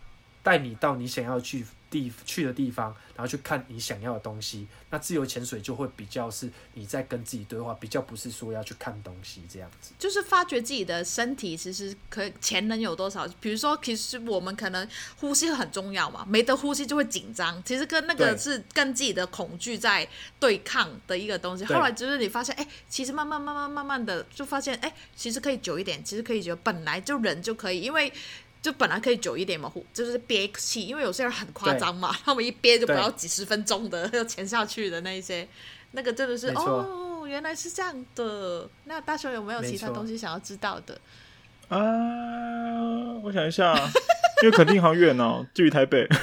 [0.43, 4.67] 带你到你想要去地去的地方，然后去看你想要的东西。
[4.89, 9.93] 那自由潜水就会比较是你在跟自己对话，比较不是说要去看东西这样子。
[9.99, 13.27] 就是发觉自己的身体其实可以潜能有多少。
[13.39, 17.61] 比如说，其实我们可能呼吸很重要嘛，没得呼吸就会紧张。
[17.63, 20.07] 其实跟那个是跟自己的恐惧在
[20.39, 21.63] 对抗的一个东西。
[21.65, 28.11] 后来就是你发现，哎，其实慢慢慢慢慢慢的就发现，哎，其实可以久一点，其实可以久，本来就人就可以，因为。
[28.61, 35.47] 就本来可以久一点嘛，就是憋气，因为有些人很夸张嘛，他们一憋就不要几十分钟的要潜下去的那一些，
[35.93, 38.69] 那个真的是哦，原来是这样的。
[38.85, 40.99] 那大雄有没有其他东西想要知道的？
[41.69, 41.79] 啊，
[43.23, 43.73] 我想一下，
[44.43, 46.07] 因为肯定好远哦，距离台北。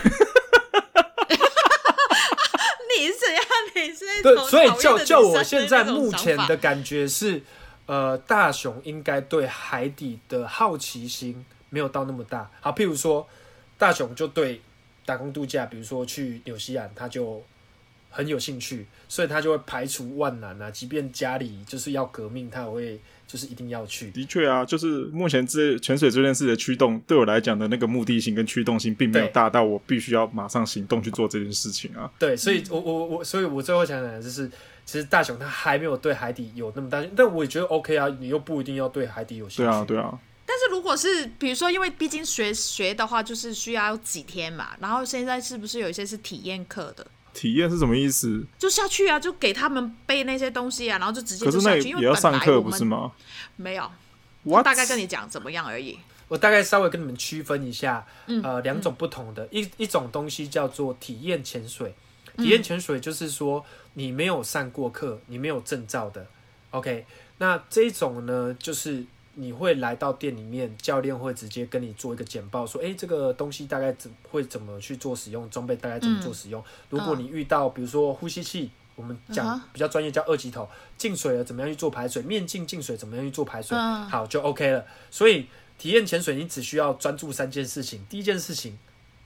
[2.99, 3.45] 你是怎样？
[3.75, 7.43] 你是 对，所以就就我现在目前的感觉是，
[7.87, 11.45] 呃，大雄应该对海底的好奇心。
[11.71, 13.27] 没有到那么大，好，譬如说，
[13.77, 14.61] 大雄就对
[15.05, 17.43] 打工度假，比如说去纽西兰，他就
[18.11, 24.11] 很有兴趣，所以他就会排除万难啊，即便家里就是要革命，他也会就是一定要去。
[24.11, 32.11] 的确啊，就是目前这潜水这件事的驱动，对我来讲的那个目的性跟驱动性，并没有大到我必须要马上行动去做这件事情啊。
[32.19, 34.49] 对，所以我我我，所以我最后想讲的就是，
[34.87, 39.63] 其实大雄他还没有对海底有那么大，但我也觉得 OK 啊，你又不一定要对海底有兴趣。
[39.63, 40.19] 对啊，对啊。
[40.51, 44.71] 但是如果是比如说，因为毕竟学学的话，就是需要几天嘛。
[44.81, 47.07] 然后现在是不是有一些是体验课的？
[47.35, 48.47] 体验是什么意思？
[48.59, 51.77] 就下去啊，就给他们背那些东西啊，然后就直接就下去。
[51.77, 53.13] 可是那也要上课不是吗？
[53.57, 53.91] 没有，
[54.43, 55.99] 我大概跟你讲怎么样而已。
[56.29, 61.95] 我大概稍微跟你们区分一下，嗯、呃，两种不同的，嗯、一一种东西叫做体验潜水。
[62.39, 66.27] 体验潜水就是说你没有上过课，你没有证照的。
[66.71, 67.05] OK，
[67.37, 69.05] 那这一种呢，就是。
[69.41, 76.61] 你会来到店里面，教练会直接跟你做一个简报，说：“诶，这个东西大概怎会怎么去做使用，装备大概怎么做使用。
[76.61, 83.79] 嗯”如果你遇到比如说呼吸器，我们讲比较专业叫二级头，进水了怎么样去做排水，面镜进水怎么样去做排水，
[84.11, 84.85] 好就 OK 了。
[85.09, 85.47] 所以
[85.79, 88.05] 体验潜水，你只需要专注三件事情。
[88.11, 88.77] 第一件事情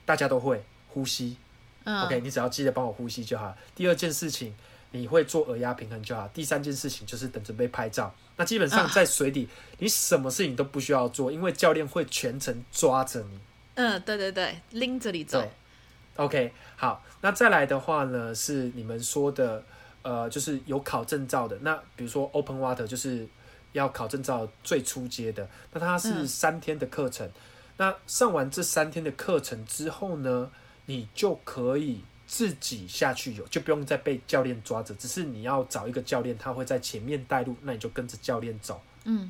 [0.05, 1.37] 大家都会呼吸
[1.85, 3.57] ，OK，你只要记得帮我呼吸就好。
[3.73, 4.53] 第二件事情。
[4.93, 6.27] 你会做耳压平衡就好。
[6.29, 8.13] 第三件事情就是等着被拍照。
[8.37, 13.39] 那基本上在水底，你什么事情都不需要做，因为教练会全程抓着你。
[13.73, 15.43] 嗯，对对对，拎着你走。
[16.17, 17.03] OK，好。
[17.21, 19.63] 那再来的话呢，是你们说的，
[20.03, 21.57] 呃，就是有考证照的。
[21.61, 23.27] 那比如说 Open Water 就是
[23.71, 25.49] 要考证照最初阶的。
[25.71, 27.25] 那它是三天的课程。
[27.27, 27.33] 嗯。
[27.77, 30.51] 那上完这三天的课程之后呢，
[30.85, 32.03] 你就可以。
[32.33, 38.81] 自己下去游，就不用再被教练抓着，只是你要找一个教练，他会在前面带路，那你就跟着教练走。
[39.03, 39.29] 嗯，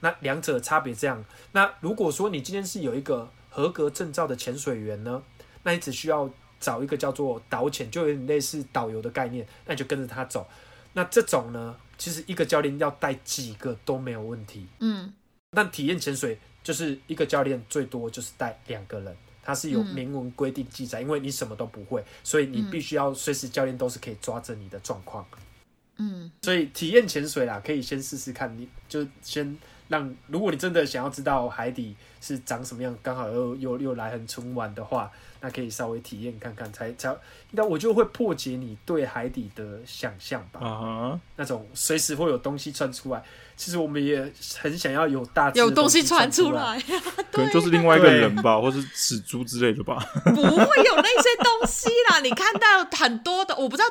[0.00, 1.24] 那两者差别这样。
[1.52, 5.22] 那如果说你今天是有一个合格证照的潜水员呢，
[5.62, 6.28] 那你只需要
[6.58, 10.48] 找一个叫做导潜，就有点类似导游的概念，那你就跟着他走。
[10.94, 14.66] 那这种呢，其实一个教练要带几个都没有问题。
[14.80, 15.14] 嗯，
[15.52, 19.16] 但体验潜水就是一个教练最多就是带两个人。
[19.42, 25.26] 它是有明文规定记载，嗯，因为你什么都不会，所以你必须要随时教练都是可以抓着你的状况。
[25.96, 35.10] 嗯，所以体验潜水啦，可以先试试看，你就先让，如果你真的想要知道海底是长什么样，刚好又又又来很春晚的话。
[35.44, 37.12] 那可以稍微体验看看，才才，
[37.50, 40.60] 那我就会破解你对海底的想象吧。
[40.60, 43.20] 啊哈，那种随时会有东西窜出来，
[43.62, 44.20] 其实我们也
[44.60, 46.82] 很想要有大有东西传出来，
[47.30, 50.04] 可能就是另外一个人吧，或是死猪之类的吧。
[50.24, 53.88] 不会有那些东西啦，你看到很多的，我不知道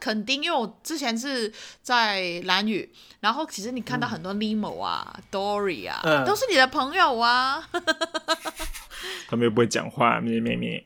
[0.00, 1.52] 肯定，因为我之前是
[1.84, 7.62] 在蓝宇，然后其实你看到很多 Nemo 啊、嗯、Dory 啊，嗯、都是你的朋友啊。
[9.30, 10.84] 他们又不会讲话，咩咩咩。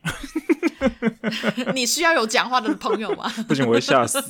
[1.73, 3.27] 你需要有讲话的朋友吗？
[3.47, 4.23] 不行，我会吓死。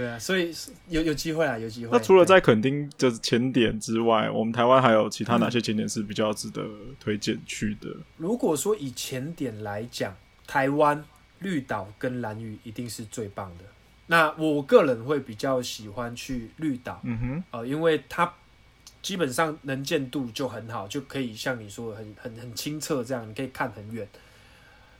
[0.00, 0.50] 对啊，所以
[0.88, 1.92] 有有机会啊，有机会。
[1.92, 6.66] 那除了在垦丁的潜点之外，我们台湾还有其他哪些景点是比较值得
[6.98, 7.94] 推荐去的？
[8.16, 11.04] 如果说以潜点来讲，台湾
[11.40, 13.64] 绿岛跟兰屿一定是最棒的。
[14.06, 18.32] 那我个人会比较喜欢去绿岛，嗯哼，呃，因为它
[19.02, 24.08] 基本上能见度就很好，就可以像你说的很很很清澈这样，你可以看很远。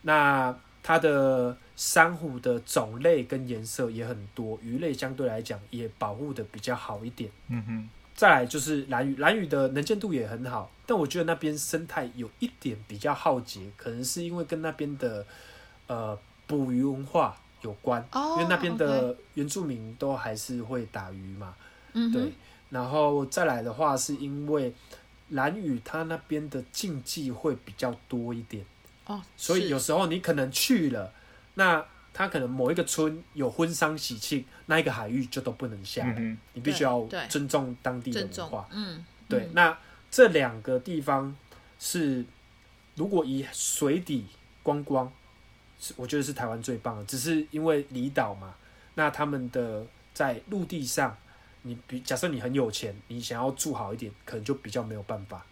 [0.03, 7.31] 那它的珊瑚的种类跟颜色也很多，鱼类相对来讲也保护的比较好一点。
[7.49, 15.27] 嗯哼，再来就是蓝屿，蓝屿的能见度也很好，但我觉得那边生态有一点比较浩劫，可能是因为跟那边的
[15.87, 21.55] 呃捕鱼文化有关，哦、因为那边的原住民都还是会打鱼嘛。
[21.93, 22.33] 嗯哼，对，
[22.71, 24.73] 然后再来的话是因为
[25.31, 28.65] 蓝屿它那边的禁忌会比较多一点。
[29.11, 31.13] 哦，所以有时候你可能去了，
[31.55, 38.69] 那他可能某一个村有婚丧喜庆，那一个海域就都不能下了，嗯、你必须要尊重当地的文化。
[38.71, 39.41] 嗯，对。
[39.41, 39.79] 嗯、那
[40.13, 41.35] 这两个地方
[41.81, 42.25] 是，
[42.95, 44.27] 如果以水底
[44.63, 45.13] 观光，
[45.81, 47.05] 是我觉得是台湾最棒的。
[47.07, 48.55] 只是因为离岛嘛，
[48.95, 51.17] 那他们的在陆地上，
[51.63, 55.45] 你比假设你很有钱，你想要住好一点，可能就比较没有办法。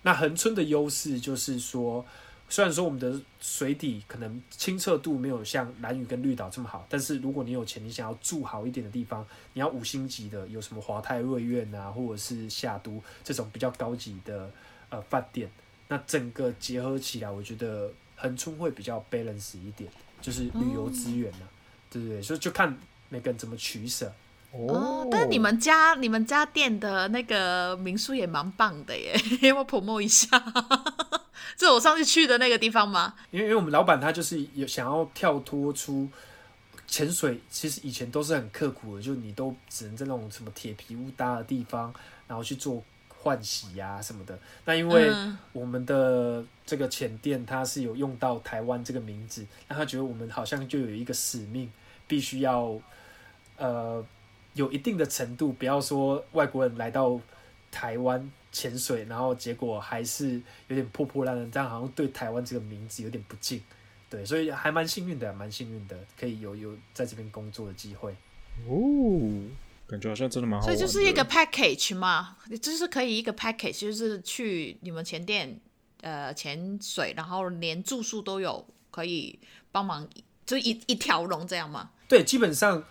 [0.00, 2.06] 那恒春的优势就是说。
[2.48, 14.50] 虽然说我们的水底可能清澈度没有像蓝屿跟绿岛这么好，但是如果你有钱，你想要住好一点的地方，你要五星级的，有什么华泰瑞苑啊，或者是夏都这种比较高级的
[14.90, 15.50] 呃饭店，
[15.88, 21.48] 那整个结合起来，我觉得恒春会比较 balance 一点，就是旅游资源啊，
[21.90, 22.22] 对不对？
[22.22, 22.76] 所以就看
[23.08, 24.12] 每个人怎么取舍。
[24.52, 30.28] 哦，但你们家你们家店的那个民宿也蛮棒的耶， 要不 promo 一下？
[31.56, 33.14] 这我上次去的那个地方吗？
[33.30, 36.08] 因为因为我们老板他就是有想要跳脱出
[36.86, 41.94] 潜水，其实以前都是很刻苦的，就你都只能在那种什么铁皮屋搭的地方，
[42.26, 44.38] 然后去做换洗呀、啊、什么的。
[44.64, 45.10] 那因为
[45.52, 51.70] 我们的这个潜店它是有用到台湾这个名字，那他觉得我们好像就有一个使命，
[52.06, 52.78] 必须要
[53.56, 54.04] 呃
[54.54, 57.20] 有一定的程度，不要说外国人来到
[57.70, 58.30] 台湾。
[58.54, 63.60] 潜水，然后结果还是有点破破烂烂，这样好像对台湾这个名字有点不敬，
[64.08, 68.12] 对，所以还蛮幸运的，蛮幸运的，可以有有在这边工作的机会。
[68.68, 69.50] 哦，
[69.88, 70.64] 感觉好像真的蛮好。
[70.64, 75.60] 所以就是一个 package 嘛，就是可以一个 package，就是去你们前店
[76.02, 79.36] 呃潜水，然后连住宿都有，可以
[79.72, 80.08] 帮忙，
[80.46, 81.90] 就一一条龙这样吗？
[82.06, 82.84] 对，基本上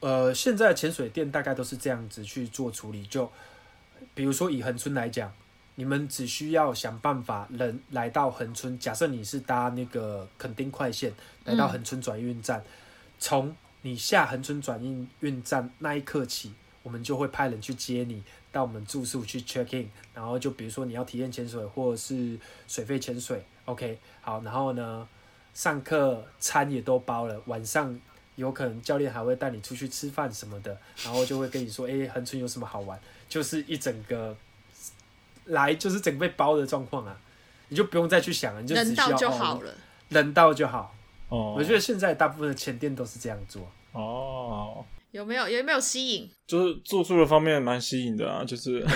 [0.00, 3.32] 呃现在潜水店大概都是这样子去做处理，就。
[4.14, 5.32] 比如说以恒春来讲，
[5.74, 8.78] 你们只需要想办法人来到恒春。
[8.78, 11.12] 假设你是搭那个垦丁快线
[11.44, 12.62] 来到恒春转运站，
[13.18, 19.88] 从、你下恒春转运运站那一刻起，我们就会派人去接你到我们住宿去 check in。
[20.14, 25.06] 然后就比如说你要体验潜水或者是水肺潜水，OK，好，然后呢
[25.52, 27.98] 上课餐也都包了，晚上
[28.36, 32.98] 有可能教练还会带你出去吃饭什么的，然后就会跟你说，哎、欸，恒春有什么好玩？
[33.28, 34.36] 就是一整个
[35.46, 37.16] 来就是整个被包的状况啊，
[37.68, 39.74] 你就不用再去想了，你就只需要人到就好了，
[40.08, 40.94] 人到就好。
[41.28, 43.68] 哦，我觉得现在大部分的前店都是这样做。
[43.92, 46.30] 哦，有没有有没有吸引？
[46.46, 48.80] 就是住宿的方面蛮吸引的啊，就是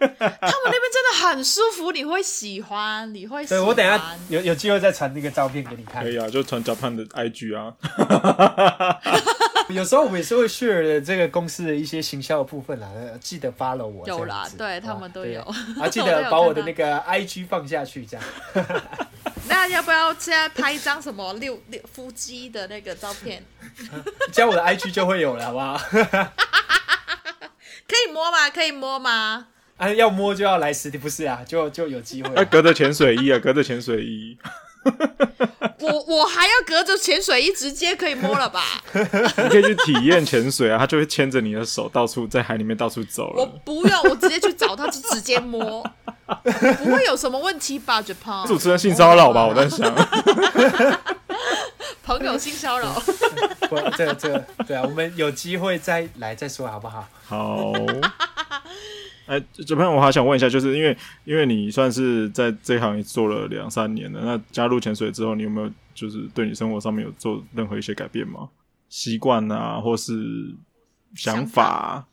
[0.00, 3.60] 他们那边真的很舒服，你会喜欢，你会喜欢。
[3.60, 6.02] 对，我等一下有有机会再传那个照片给你看。
[6.02, 7.74] 可以啊，就传 Japan 的 IG 啊。
[9.70, 12.88] 有时候我们也是会 share 这个公司的一些行销的部分啦，
[13.20, 14.06] 记得 follow 我。
[14.08, 15.40] 有啦，对他们都有。
[15.80, 18.26] 啊， 记得把我的那个 IG 放下去，这样。
[19.48, 23.42] 那要不要现在拍一张什么六六腹肌的那个照片？
[24.32, 25.78] 加我的 IG 就会有了，好不好？
[27.88, 28.48] 可以摸吗？
[28.50, 29.46] 可以摸吗？
[29.76, 31.42] 啊，要摸就要来实体，不是啊？
[31.46, 32.34] 就就有机会。
[32.34, 34.38] 啊，隔着潜水衣啊，隔着潜水衣。
[35.80, 38.62] 我我还要隔着潜水衣直接可以摸了吧？
[38.92, 43.42] 你可以去体验潜水啊，他就会牵着你的手到处在海里面到处走了。
[43.42, 45.82] 我不用，我直接去找他，就直接摸，
[46.44, 49.46] 不会有什么问题吧？Japan 主持人性骚扰吧？
[49.46, 49.92] 我在想，
[52.02, 52.92] 朋友性骚扰。
[53.68, 57.06] 不，这个这个对啊，我们有机会再来再说好不好？
[57.26, 57.72] 好。
[59.30, 68.48] 哎，这边我还想问一下，就是因为因为你算是在这行也做了两三年了，那加入潜水之后，你有没有就是对你生活上面有做任何一些改变吗？
[68.88, 70.52] 习惯啊，或是
[71.14, 72.04] 想法？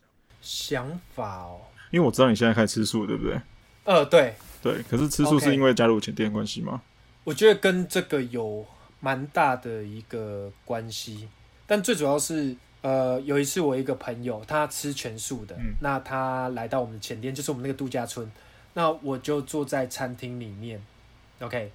[0.42, 3.42] 想法哦，因为我知道你现在开始吃素，对不对？
[3.86, 4.84] 呃，对对。
[4.88, 6.80] 可是吃素是因为加入潜店关系吗？
[7.24, 8.64] 我觉得跟这个有
[9.00, 11.28] 蛮大的一个关系，
[11.66, 12.56] 但最主要是。
[12.82, 18.32] 呃，有一次我一个朋友，他吃全素的，嗯、那他来到我们前店，就是我们那个度假村，
[18.74, 20.82] 那我就坐在餐厅里面
[21.40, 21.72] ，OK，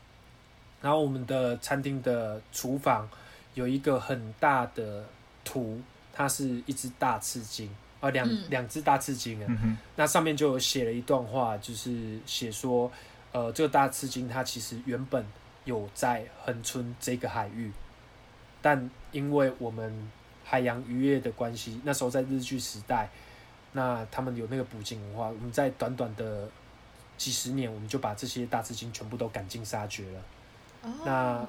[0.81, 3.09] 然后我们的餐厅的厨房
[3.55, 5.05] 有一个很大的
[5.45, 5.81] 图，
[6.13, 7.69] 它是一只大赤鲸，
[8.01, 12.91] 啊、呃，两两只大赤鲸啊，嗯、那上面就有写了一段话，就是写说，
[13.33, 15.27] 呃，这个大赤鲸它其实原本
[15.65, 17.73] 有在恒村这个海域，
[18.63, 20.11] 但因为我们
[20.53, 23.09] 海洋渔业的关系，那时候在日据时代，
[23.73, 25.29] 那他们有那个捕鲸文化。
[25.29, 26.47] 我们在短短的
[27.17, 30.21] 几十年，我们就把这些大翅鲸全部都赶尽杀绝了。
[30.83, 30.93] Oh.
[31.07, 31.49] 那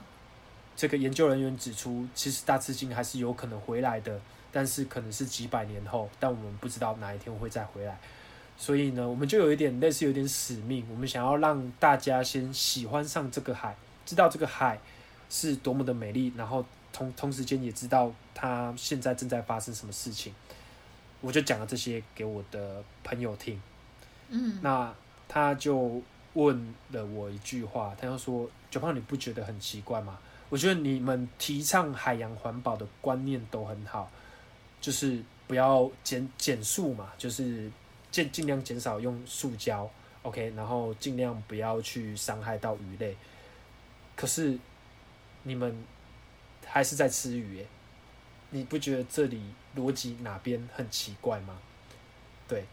[0.73, 4.17] 这个研究人员指出，其实大翅鲸还是有可能回来的，
[4.53, 7.99] 但是可能是几百年后，但我们不知道哪一天会再回来。
[8.55, 13.75] 所以呢，我们就有一点类似有点使命，我们想要让大家先喜欢上这个海，
[14.05, 14.79] 知道这个海
[15.29, 16.63] 是多么的美丽，然后。
[16.93, 20.31] 同同时间也知道他现在正在发生什么事情，
[21.21, 23.59] 我就讲了这些给我的朋友听。
[24.29, 24.93] 嗯，那
[25.27, 25.99] 他就
[26.33, 30.19] 问了我一句话，他就说：“九胖，你不觉得很奇怪吗？
[30.49, 34.11] 我觉得你们提倡海洋环保的观念都很好，
[34.79, 37.71] 就是不要减减速嘛，就是
[38.11, 39.89] 尽尽量减少用塑胶
[40.21, 43.17] ，OK，然后尽量不要去伤害到鱼类。
[44.15, 44.57] 可是
[45.41, 45.75] 你们。”
[46.73, 47.67] 还是在吃鱼耶？
[48.49, 49.39] 你不觉得这里
[49.77, 51.59] 逻辑哪边很奇怪吗？
[52.47, 52.65] 对，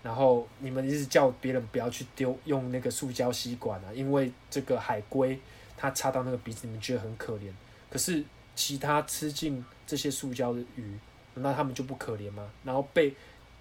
[0.00, 5.36] 然后你们一直叫别人不要去丢用那个塑胶吸管啊，因为这个海龟
[5.76, 7.50] 它插到那个鼻子，你们觉得很可怜。
[7.90, 8.22] 可是
[8.54, 10.96] 其他吃进这些塑胶的鱼，
[11.34, 12.48] 难道他们就不可怜吗？
[12.62, 13.12] 然后被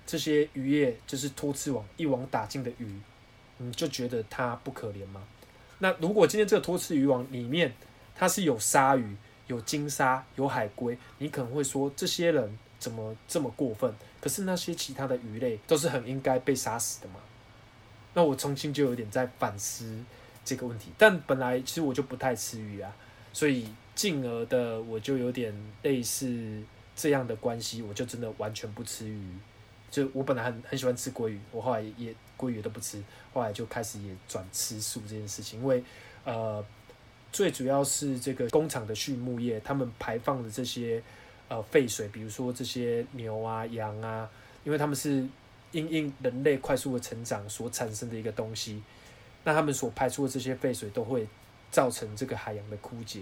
[0.05, 3.01] 这些渔业就是拖刺网一网打尽的鱼，
[3.57, 5.23] 你就觉得它不可怜吗？
[5.79, 7.73] 那如果今天这个拖刺渔网里面
[8.13, 9.17] 它是有鲨鱼？
[9.47, 13.93] 有鲸鲨，有海龟，你可能会说这些人怎么这么过分？
[14.19, 17.15] 可是那些其他的鱼类都是很应该被杀死的嘛？
[18.13, 20.03] 那我重新就有点在反思
[20.43, 20.91] 这个问题。
[20.97, 22.93] 但本来其实我就不太吃鱼啊，
[23.31, 26.61] 所以进而的我就有点类似
[26.95, 29.21] 这样的关系，我就真的完全不吃鱼。
[29.89, 33.01] 就我本来很很喜欢吃鲑鱼，我后来也鲑鱼都不吃，
[33.33, 35.83] 后来就开始也转吃素这件事情，因为
[36.25, 36.63] 呃。
[37.37, 40.99] 最主要是这个工厂的畜牧业，他们排放的这些
[41.47, 44.27] 呃废水，比如说这些牛啊、羊啊，
[44.63, 45.23] 因为他们是
[45.71, 48.81] 因应人类快速的成长所产生的一个东西，
[49.43, 51.27] 那他们所排出的这些废水都会
[51.69, 53.21] 造成这个海洋的枯竭，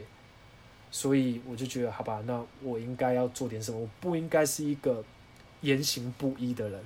[0.89, 5.03] 所以我就觉得，好吧，那我应该要做点什么，我不应该是一个
[5.59, 6.81] 言行不一的人。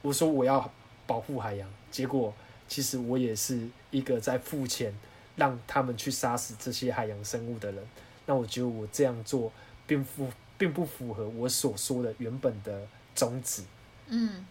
[0.00, 0.72] 我说我要
[1.06, 2.32] 保护海洋，结果
[2.66, 4.94] 其实我也是一个在付钱。
[5.36, 7.84] 让他们去杀死这些海洋生物的人，
[8.26, 9.52] 那我觉得我这样做
[9.86, 10.28] 并不
[10.58, 13.62] 并不符合我所说的原本的宗旨。
[14.06, 14.44] 嗯，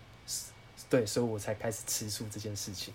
[0.89, 2.93] 对，所以我才开始吃素这件事情。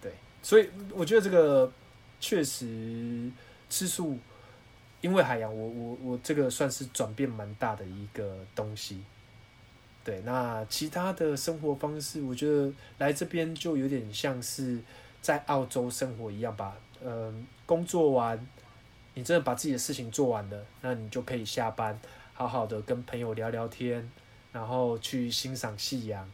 [0.00, 0.12] 对，
[0.42, 1.72] 所以我觉得这个
[2.20, 3.30] 确实
[3.70, 4.18] 吃素，
[5.00, 9.02] 因为海洋，我我我这个算是转变蛮大的一个东西。
[10.04, 14.78] 对，那其他的生活方式，我觉得来这边就有点像是
[15.22, 16.76] 在澳洲生活一样吧。
[17.06, 18.48] 嗯，工作完，
[19.12, 22.00] 你真的把自己的事情做完了，那你就可以下班，
[22.32, 24.10] 好好的跟朋友聊聊天，
[24.50, 26.26] 然后去欣赏夕阳，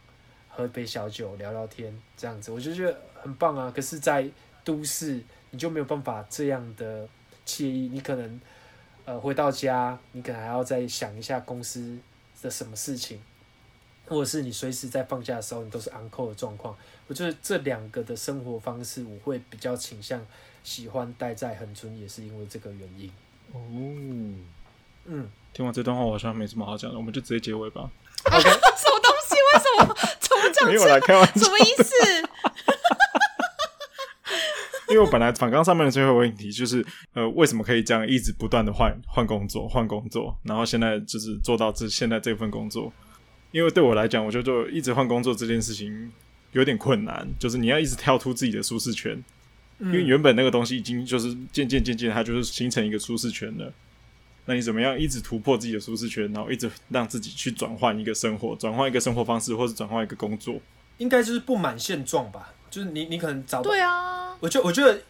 [0.49, 3.73] 喝杯小酒聊聊天，这样子我就觉得很棒啊。
[3.75, 4.31] 可是，在
[4.63, 7.09] 都市你就没有办法这样的
[7.45, 8.41] 惬意，你可能
[9.05, 11.99] 呃回到家，你可能还要再想一下公司
[12.41, 13.21] 的什么事情，
[14.07, 16.77] 或者是你随时在放假的时候，你都是 uncle 的状况。
[17.09, 20.25] 我觉得这两个的生活方式，我会比较倾向。
[20.63, 23.11] 喜欢待在恒春也是因为这个原因
[23.53, 23.61] 哦。
[25.07, 27.91] 嗯，听完这段话，我好像没什么好讲的，我们就直接结尾吧。
[28.25, 29.35] OK， 什么东西？
[29.35, 29.87] 为什么？
[30.21, 30.69] 怎么讲？
[30.69, 31.95] 没有来开玩笑，什么意思？
[34.91, 36.85] 因为我本来反刚上面的最后问题就是，
[37.15, 42.93] 呃，为什么可以这样一直不断的换换工作，换工作，然后现在就是做到这现在这份工作？
[43.53, 46.13] 因为对我来讲，我觉得就一直换工作这件事情
[46.53, 49.23] 有点困难，就是你要一直跳出自己的舒适圈。
[49.81, 53.73] 因为原本那个东西已经就是渐渐渐渐，它就是形成一个舒适圈了。
[54.47, 60.61] 那你怎么样一直突破自己的舒适圈，然后一直让自己去转换一个生活，转换一个生活方式，或者转换一个工作？
[60.99, 62.53] 应该就是不满现状吧。
[62.69, 65.01] 就是你你可能找对啊，我觉我觉得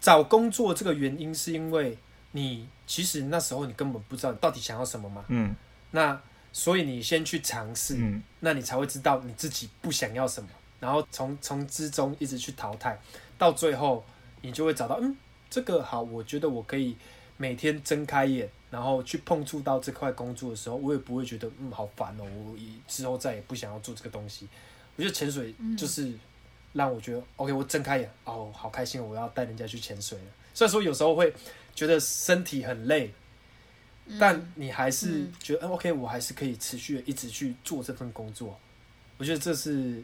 [0.00, 1.96] 找工作这个原因是因为
[2.32, 5.24] 你其实那时候你根本不知道你到底想要什么嘛。
[5.28, 5.54] 嗯，
[5.90, 6.20] 那
[6.52, 10.48] 所以你先去尝试，嗯，那你才会知道你自己不想要什么，
[10.80, 12.98] 然后从从之中一直去淘汰，
[13.38, 14.04] 到最后
[14.40, 15.16] 你就会找到，嗯，
[15.48, 16.96] 这个好，我觉得我可以
[17.36, 22.56] 每天睁开眼，然后去碰触到这块工作的时候，我也不会觉得嗯好烦哦，我
[22.86, 24.48] 之后再也不想要做这个东西。
[24.96, 26.12] 我觉得潜水就是。
[26.72, 29.02] 让我觉得 OK，我睁开眼哦，好开心！
[29.02, 30.24] 我要带人家去潜水了。
[30.52, 31.32] 虽然说有时候会
[31.74, 33.10] 觉得身体很累，
[34.04, 38.60] 嗯、但你还是觉得、嗯、OK，我还是可以持续的一直去做这份工作。
[39.16, 40.02] 我觉得这是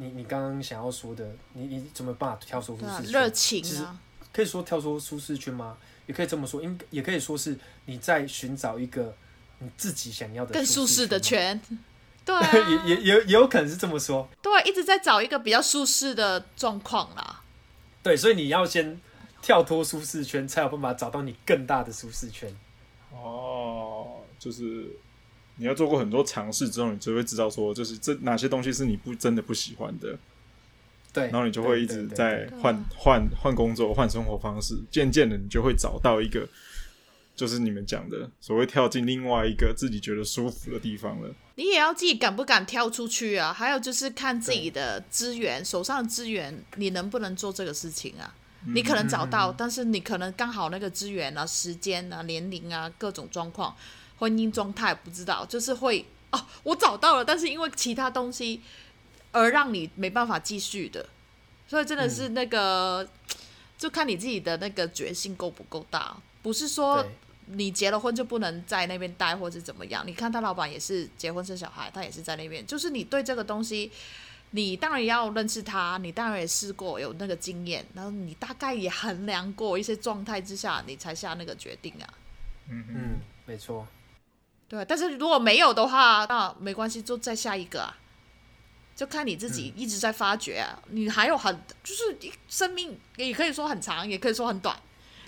[0.00, 3.12] 你你刚刚想要说的，你你怎么办法跳出舒适圈？
[3.12, 3.86] 热情啊，其实
[4.32, 5.76] 可以说跳出舒适圈吗？
[6.06, 9.14] 也可以这么说，应也可以说是你在寻找一个
[9.58, 11.60] 你自己想要的更舒适的圈。
[12.24, 12.50] 对、啊，
[12.86, 14.26] 也也也也有可能是这么说。
[14.40, 17.42] 对，一直在找一个比较舒适的状况啦。
[18.02, 18.98] 对，所以你要先
[19.42, 22.50] 跳脱舒适圈，才有办法找到你更大的舒适圈。
[23.12, 24.90] 哦，就是
[25.60, 30.18] 你要做过很多尝试之后，你就会知道说，就是这哪些东西是你不真的不喜欢的。
[31.12, 36.48] 对，然后你就会一直在换换换工作、换生活方式，渐渐的你就会找到一个。
[37.36, 41.34] 就是你们讲的所谓跳进另外一个自己觉得舒服的地方了。
[41.54, 43.50] 你也要自己敢不敢跳出去啊？
[43.50, 48.34] 还有就是看自己的资源，手上的资源，你能不能做这个事情啊？
[48.66, 53.74] 你可能找到，但是你可能刚好那个资源啊、时间啊、年龄啊、各种状况、
[54.20, 58.62] 婚姻状态不知道，就是会哦，我找到了，但是因为其他东西
[59.32, 61.04] 而让你没办法继续的。
[61.66, 63.08] 所以真的是那个，
[63.76, 67.04] 就看你自己的那个决心够不够大，不是说。
[67.52, 70.06] 你结了婚就不能在那边待，或者怎么样？
[70.06, 72.64] 你看他老板也是结婚生小孩，他也是在那边。
[72.64, 73.90] 就是你对这个东西，
[74.52, 82.06] 你当然要认识他，你当然也试过有那个经验，然后你大概也衡量过一些状态之下，你才下那个决定啊。
[82.68, 83.84] 嗯嗯，没错。
[84.70, 87.94] 对，但是如果没有的话，那没关系，就再下一个啊。
[88.96, 90.78] 就看你自己一直在发掘啊。
[90.86, 92.16] 嗯、你还有很就是
[92.48, 94.74] 生命也可以说很长，也可以说很短。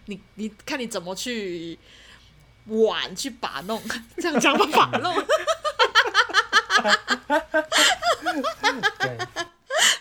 [0.06, 1.78] 你你看你怎么去。
[2.66, 3.82] 玩去把弄，
[4.18, 5.12] 这样讲吧，把弄。
[9.00, 9.18] 对，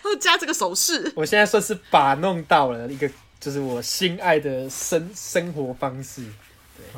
[0.04, 1.12] 我加这个手势。
[1.16, 6.24] 我现在算是把弄到了一个，就是我心爱的生生活方式。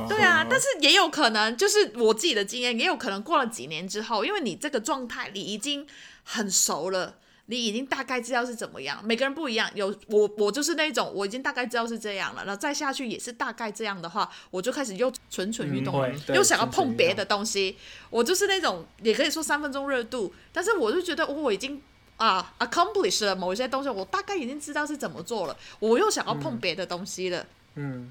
[0.08, 5.86] 对，啊，但是也有可能，就是我自己的经验，也有可能过了几年之后，因为你这个状态，你已经
[6.22, 7.16] 很熟了。
[7.46, 9.70] 你已经大概知道是怎么样，每个人不一样。
[9.74, 12.42] 有我，我就是那种我已经大概知道是这样了。
[12.46, 17.76] 然后再下去也是大概这样的话，我就开始又蠢蠢欲动，嗯、又想要碰别的东西。
[18.08, 21.82] 我就是那种也可以说三分钟热度，但是我就觉得我已经
[22.16, 25.54] 啊 accomplish 了某一些东西，我大概已经知道是怎么做了。
[25.80, 27.40] 我又想要碰别的东西了。
[27.40, 27.46] 嗯，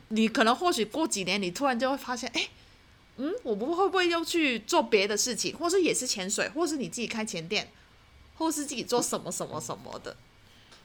[0.10, 2.50] 你可能或许过几年，你突然就会发现，哎，
[3.18, 7.70] 嗯，我不会不会又去做别的事情，或是也是潜水，或是你自己开潜店。
[8.36, 10.18] 或是自己做什么什么什么的，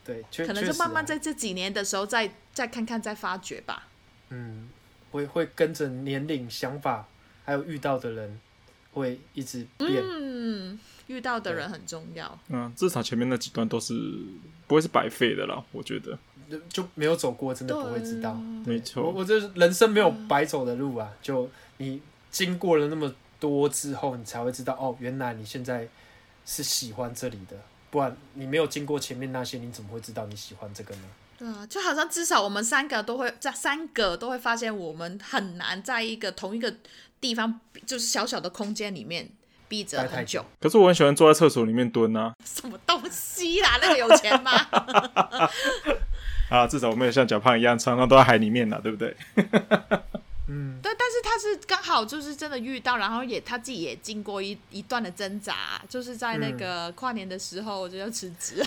[0.05, 3.87] 对，可能就慢慢在这几年的时候再，再再看看，再发掘吧。
[4.29, 4.69] 嗯，
[5.09, 7.07] 会会跟着年龄、想法，
[7.43, 8.39] 还有遇到的人，
[8.93, 9.91] 会一直变。
[9.99, 12.39] 嗯，遇到的人很重要。
[12.49, 13.95] 嗯，至少前面那几段都是
[14.67, 16.17] 不会是白费的啦，我觉得。
[16.69, 18.33] 就没有走过，真的不会知道。
[18.65, 25.87] 没错，我我这人生没有白走的路啊，就你经过了那么多之后，你才会知道哦，原来你现在。
[26.45, 27.55] 是喜欢这里的，
[27.91, 31.01] 不然你没有经过前面那些，你怎么会知道你喜欢这个呢？
[31.37, 36.73] 对啊，就好像至少我们三个都会在三个都会发现，我们很难在一个同一个
[37.21, 39.29] 地方，就是小小的空间里面
[39.67, 40.43] 闭着很久。
[40.59, 42.33] 可是我很喜欢坐在厕所里面蹲啊。
[42.43, 43.77] 什么东西啦？
[43.79, 44.51] 那个有钱吗？
[46.49, 49.15] 啊，至少我没有像小胖一样，常常都在海里面呢，对不对？
[50.51, 58.55] 嗯，对，但是他是刚好就是真的遇到，然后也他自己也经过一一段的挣扎，就是在那个跨年的时候，我就要辞职。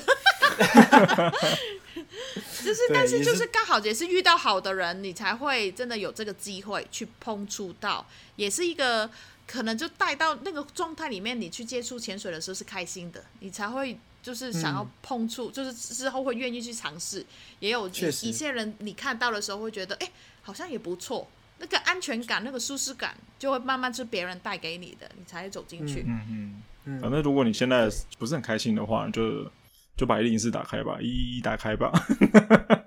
[2.63, 8.07] 就是，但是就是刚好也是遇到好的人，你才会真的有这个机会去碰触到，
[8.37, 9.11] 也是一个
[9.47, 17.27] 可能就带到那个状态里面，你去接触潜水的时候是开心的，你才会就是想要碰触，嗯、就是之后会愿意去尝试。
[17.59, 20.11] 也有一些人你看到的时候会觉得，哎，
[20.43, 21.29] 好像也不错。
[21.59, 26.05] 那个安全感，那个舒适感，就会慢慢是别人带给你的，你才会走进去。
[26.07, 27.01] 嗯嗯嗯。
[27.01, 29.51] 反正如果你现在不是很开心的话，就
[29.97, 31.93] 就把一零四打开吧，一一打开吧。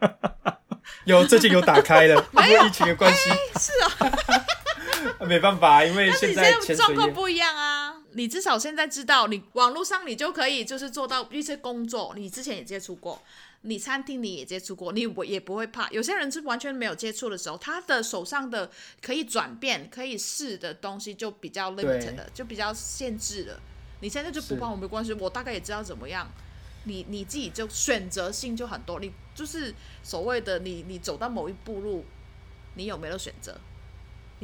[1.05, 3.29] 有最近有打开了， 因为疫情的关系。
[3.59, 4.11] 是啊。
[5.25, 7.93] 没办法，因为现在状况不一样啊。
[8.15, 13.21] 你至少现在知道，你网络上你就可以就是做到一些工作，你之前也接触过，
[13.61, 15.89] 你餐厅你也接触过，你我也不会怕。
[15.89, 23.59] 有些人是完全没有接触的时候，他的手上的可以转变、可以试的东西就比较 limited 了，就比较限制了。
[23.99, 26.31] 你现在就不帮我没关系，我大概也知道怎么样。
[26.85, 32.05] 你你自己就选择性就很多，你就是所谓的你你走到某一步路，
[32.75, 33.59] 你有没有选择？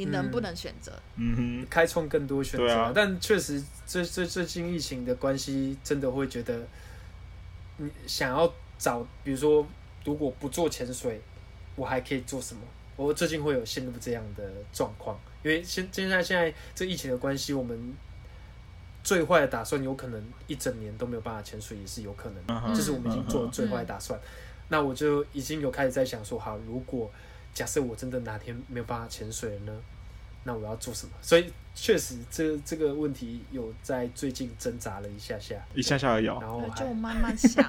[0.05, 0.91] 你能不能选择？
[1.15, 2.73] 嗯哼，开创更多选择。
[2.73, 6.59] 啊、但确实，这这最近疫情的关系，真的会觉得，
[7.77, 9.67] 你想要找，比如说，
[10.03, 11.21] 如果不做潜水，
[11.75, 12.61] 我还可以做什么？
[12.95, 14.43] 我最近会有陷入这样的
[14.73, 17.93] 状况，因为现现在现在这疫情的关系，我们
[19.03, 22.75] 最坏的打算有可能一整年都没有办法潜水，也是有可能。
[22.75, 24.19] 这、嗯、是我们已经做了最坏的打算。
[24.19, 24.23] 嗯、
[24.69, 27.11] 那我就已经有开始在想说，好，如果。
[27.53, 29.73] 假设我真的哪天没有办法潜水了呢？
[30.43, 31.11] 那我要做什么？
[31.21, 36.25] 所以确实这这个问题有在最近挣扎了一下下，一下下而已。
[36.25, 37.63] 然后就慢慢想、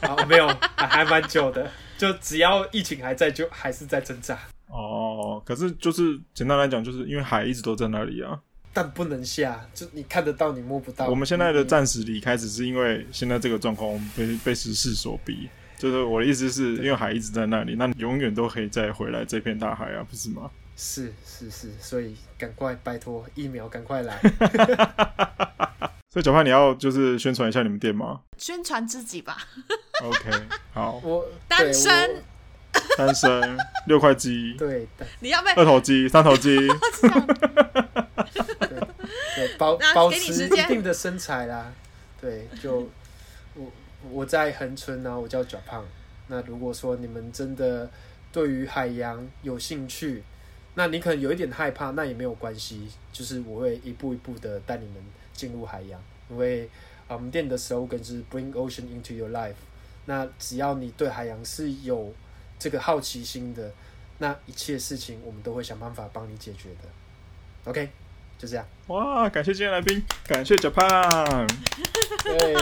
[0.00, 1.70] 啊， 没有，还蛮久的。
[1.98, 4.38] 就只要疫情还在，就还是在挣扎。
[4.68, 8.40] 哦，可是就是简单来讲，就是因为海一直都在那里啊，
[8.72, 11.08] 但不能下，就你看得到，你摸不到。
[11.08, 15.46] 我们现在的暂时离开，只是因为现在这个状况被被时势所逼。
[15.78, 20.50] 就是我的意思是，因为海一直在那里，那你永远都可以再回来这片大海啊，不是吗？
[20.76, 24.18] 是是是，所以赶快拜托疫苗，赶快来。
[26.10, 28.20] 所以小潘，你要就是宣传一下你们店吗？
[28.38, 29.36] 宣传自己吧。
[30.02, 30.30] OK，
[30.72, 31.00] 好。
[31.04, 32.22] 我单身，
[32.96, 34.86] 单身六块肌，对，
[35.20, 36.56] 你要不要二头肌、三头肌？
[39.36, 41.72] 对，保保持一定的身材啦。
[42.18, 42.90] 对，就
[44.10, 44.26] 我。
[44.26, 45.84] 在恒春呢，我叫脚胖。
[46.28, 47.88] 那如果说你们真的
[48.32, 50.22] 对于海洋有兴趣，
[50.74, 52.88] 那你可能有一点害怕，那也没有关系。
[53.12, 54.96] 就是我会一步一步的带你们
[55.32, 56.68] 进入海洋，因为
[57.08, 59.54] 我们店的 slogan 是 Bring Ocean into your life。
[60.06, 62.12] 那只要你对海洋是有
[62.58, 63.72] 这个好奇心的，
[64.18, 67.70] 那一切事情我们都会想办法帮你解决的。
[67.70, 67.88] OK。
[68.38, 69.28] 就这样哇！
[69.28, 70.86] 感谢今天来宾，感谢脚胖。
[72.22, 72.54] 对，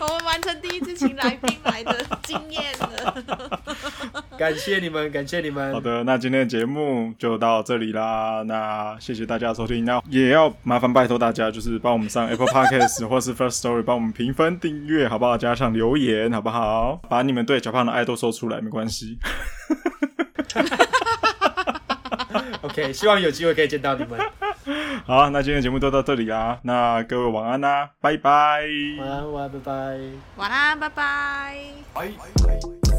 [0.00, 3.60] 我们完成第一次请来宾来的经验了。
[4.36, 5.72] 感谢你们，感谢你们。
[5.72, 8.42] 好的，那今天的节目就到这里啦。
[8.46, 15.38] 那谢谢大家收听，那也要麻烦拜托大家，就是帮我们上 Apple Podcast 或是 First Story 帮我们评分、订阅，好不好？
[15.38, 17.00] 加上留言，好不好？
[17.08, 19.18] 把你们对小胖的爱都说出来，没关系。
[22.82, 24.18] OK， 希望有机会可以见到你们。
[25.06, 28.62] 好，那今天的节目就到这里啊，那各位晚安啦，拜拜。
[28.98, 29.98] 晚安，晚安，拜拜。
[30.36, 31.56] 晚安，拜拜。
[31.94, 32.89] 拜拜。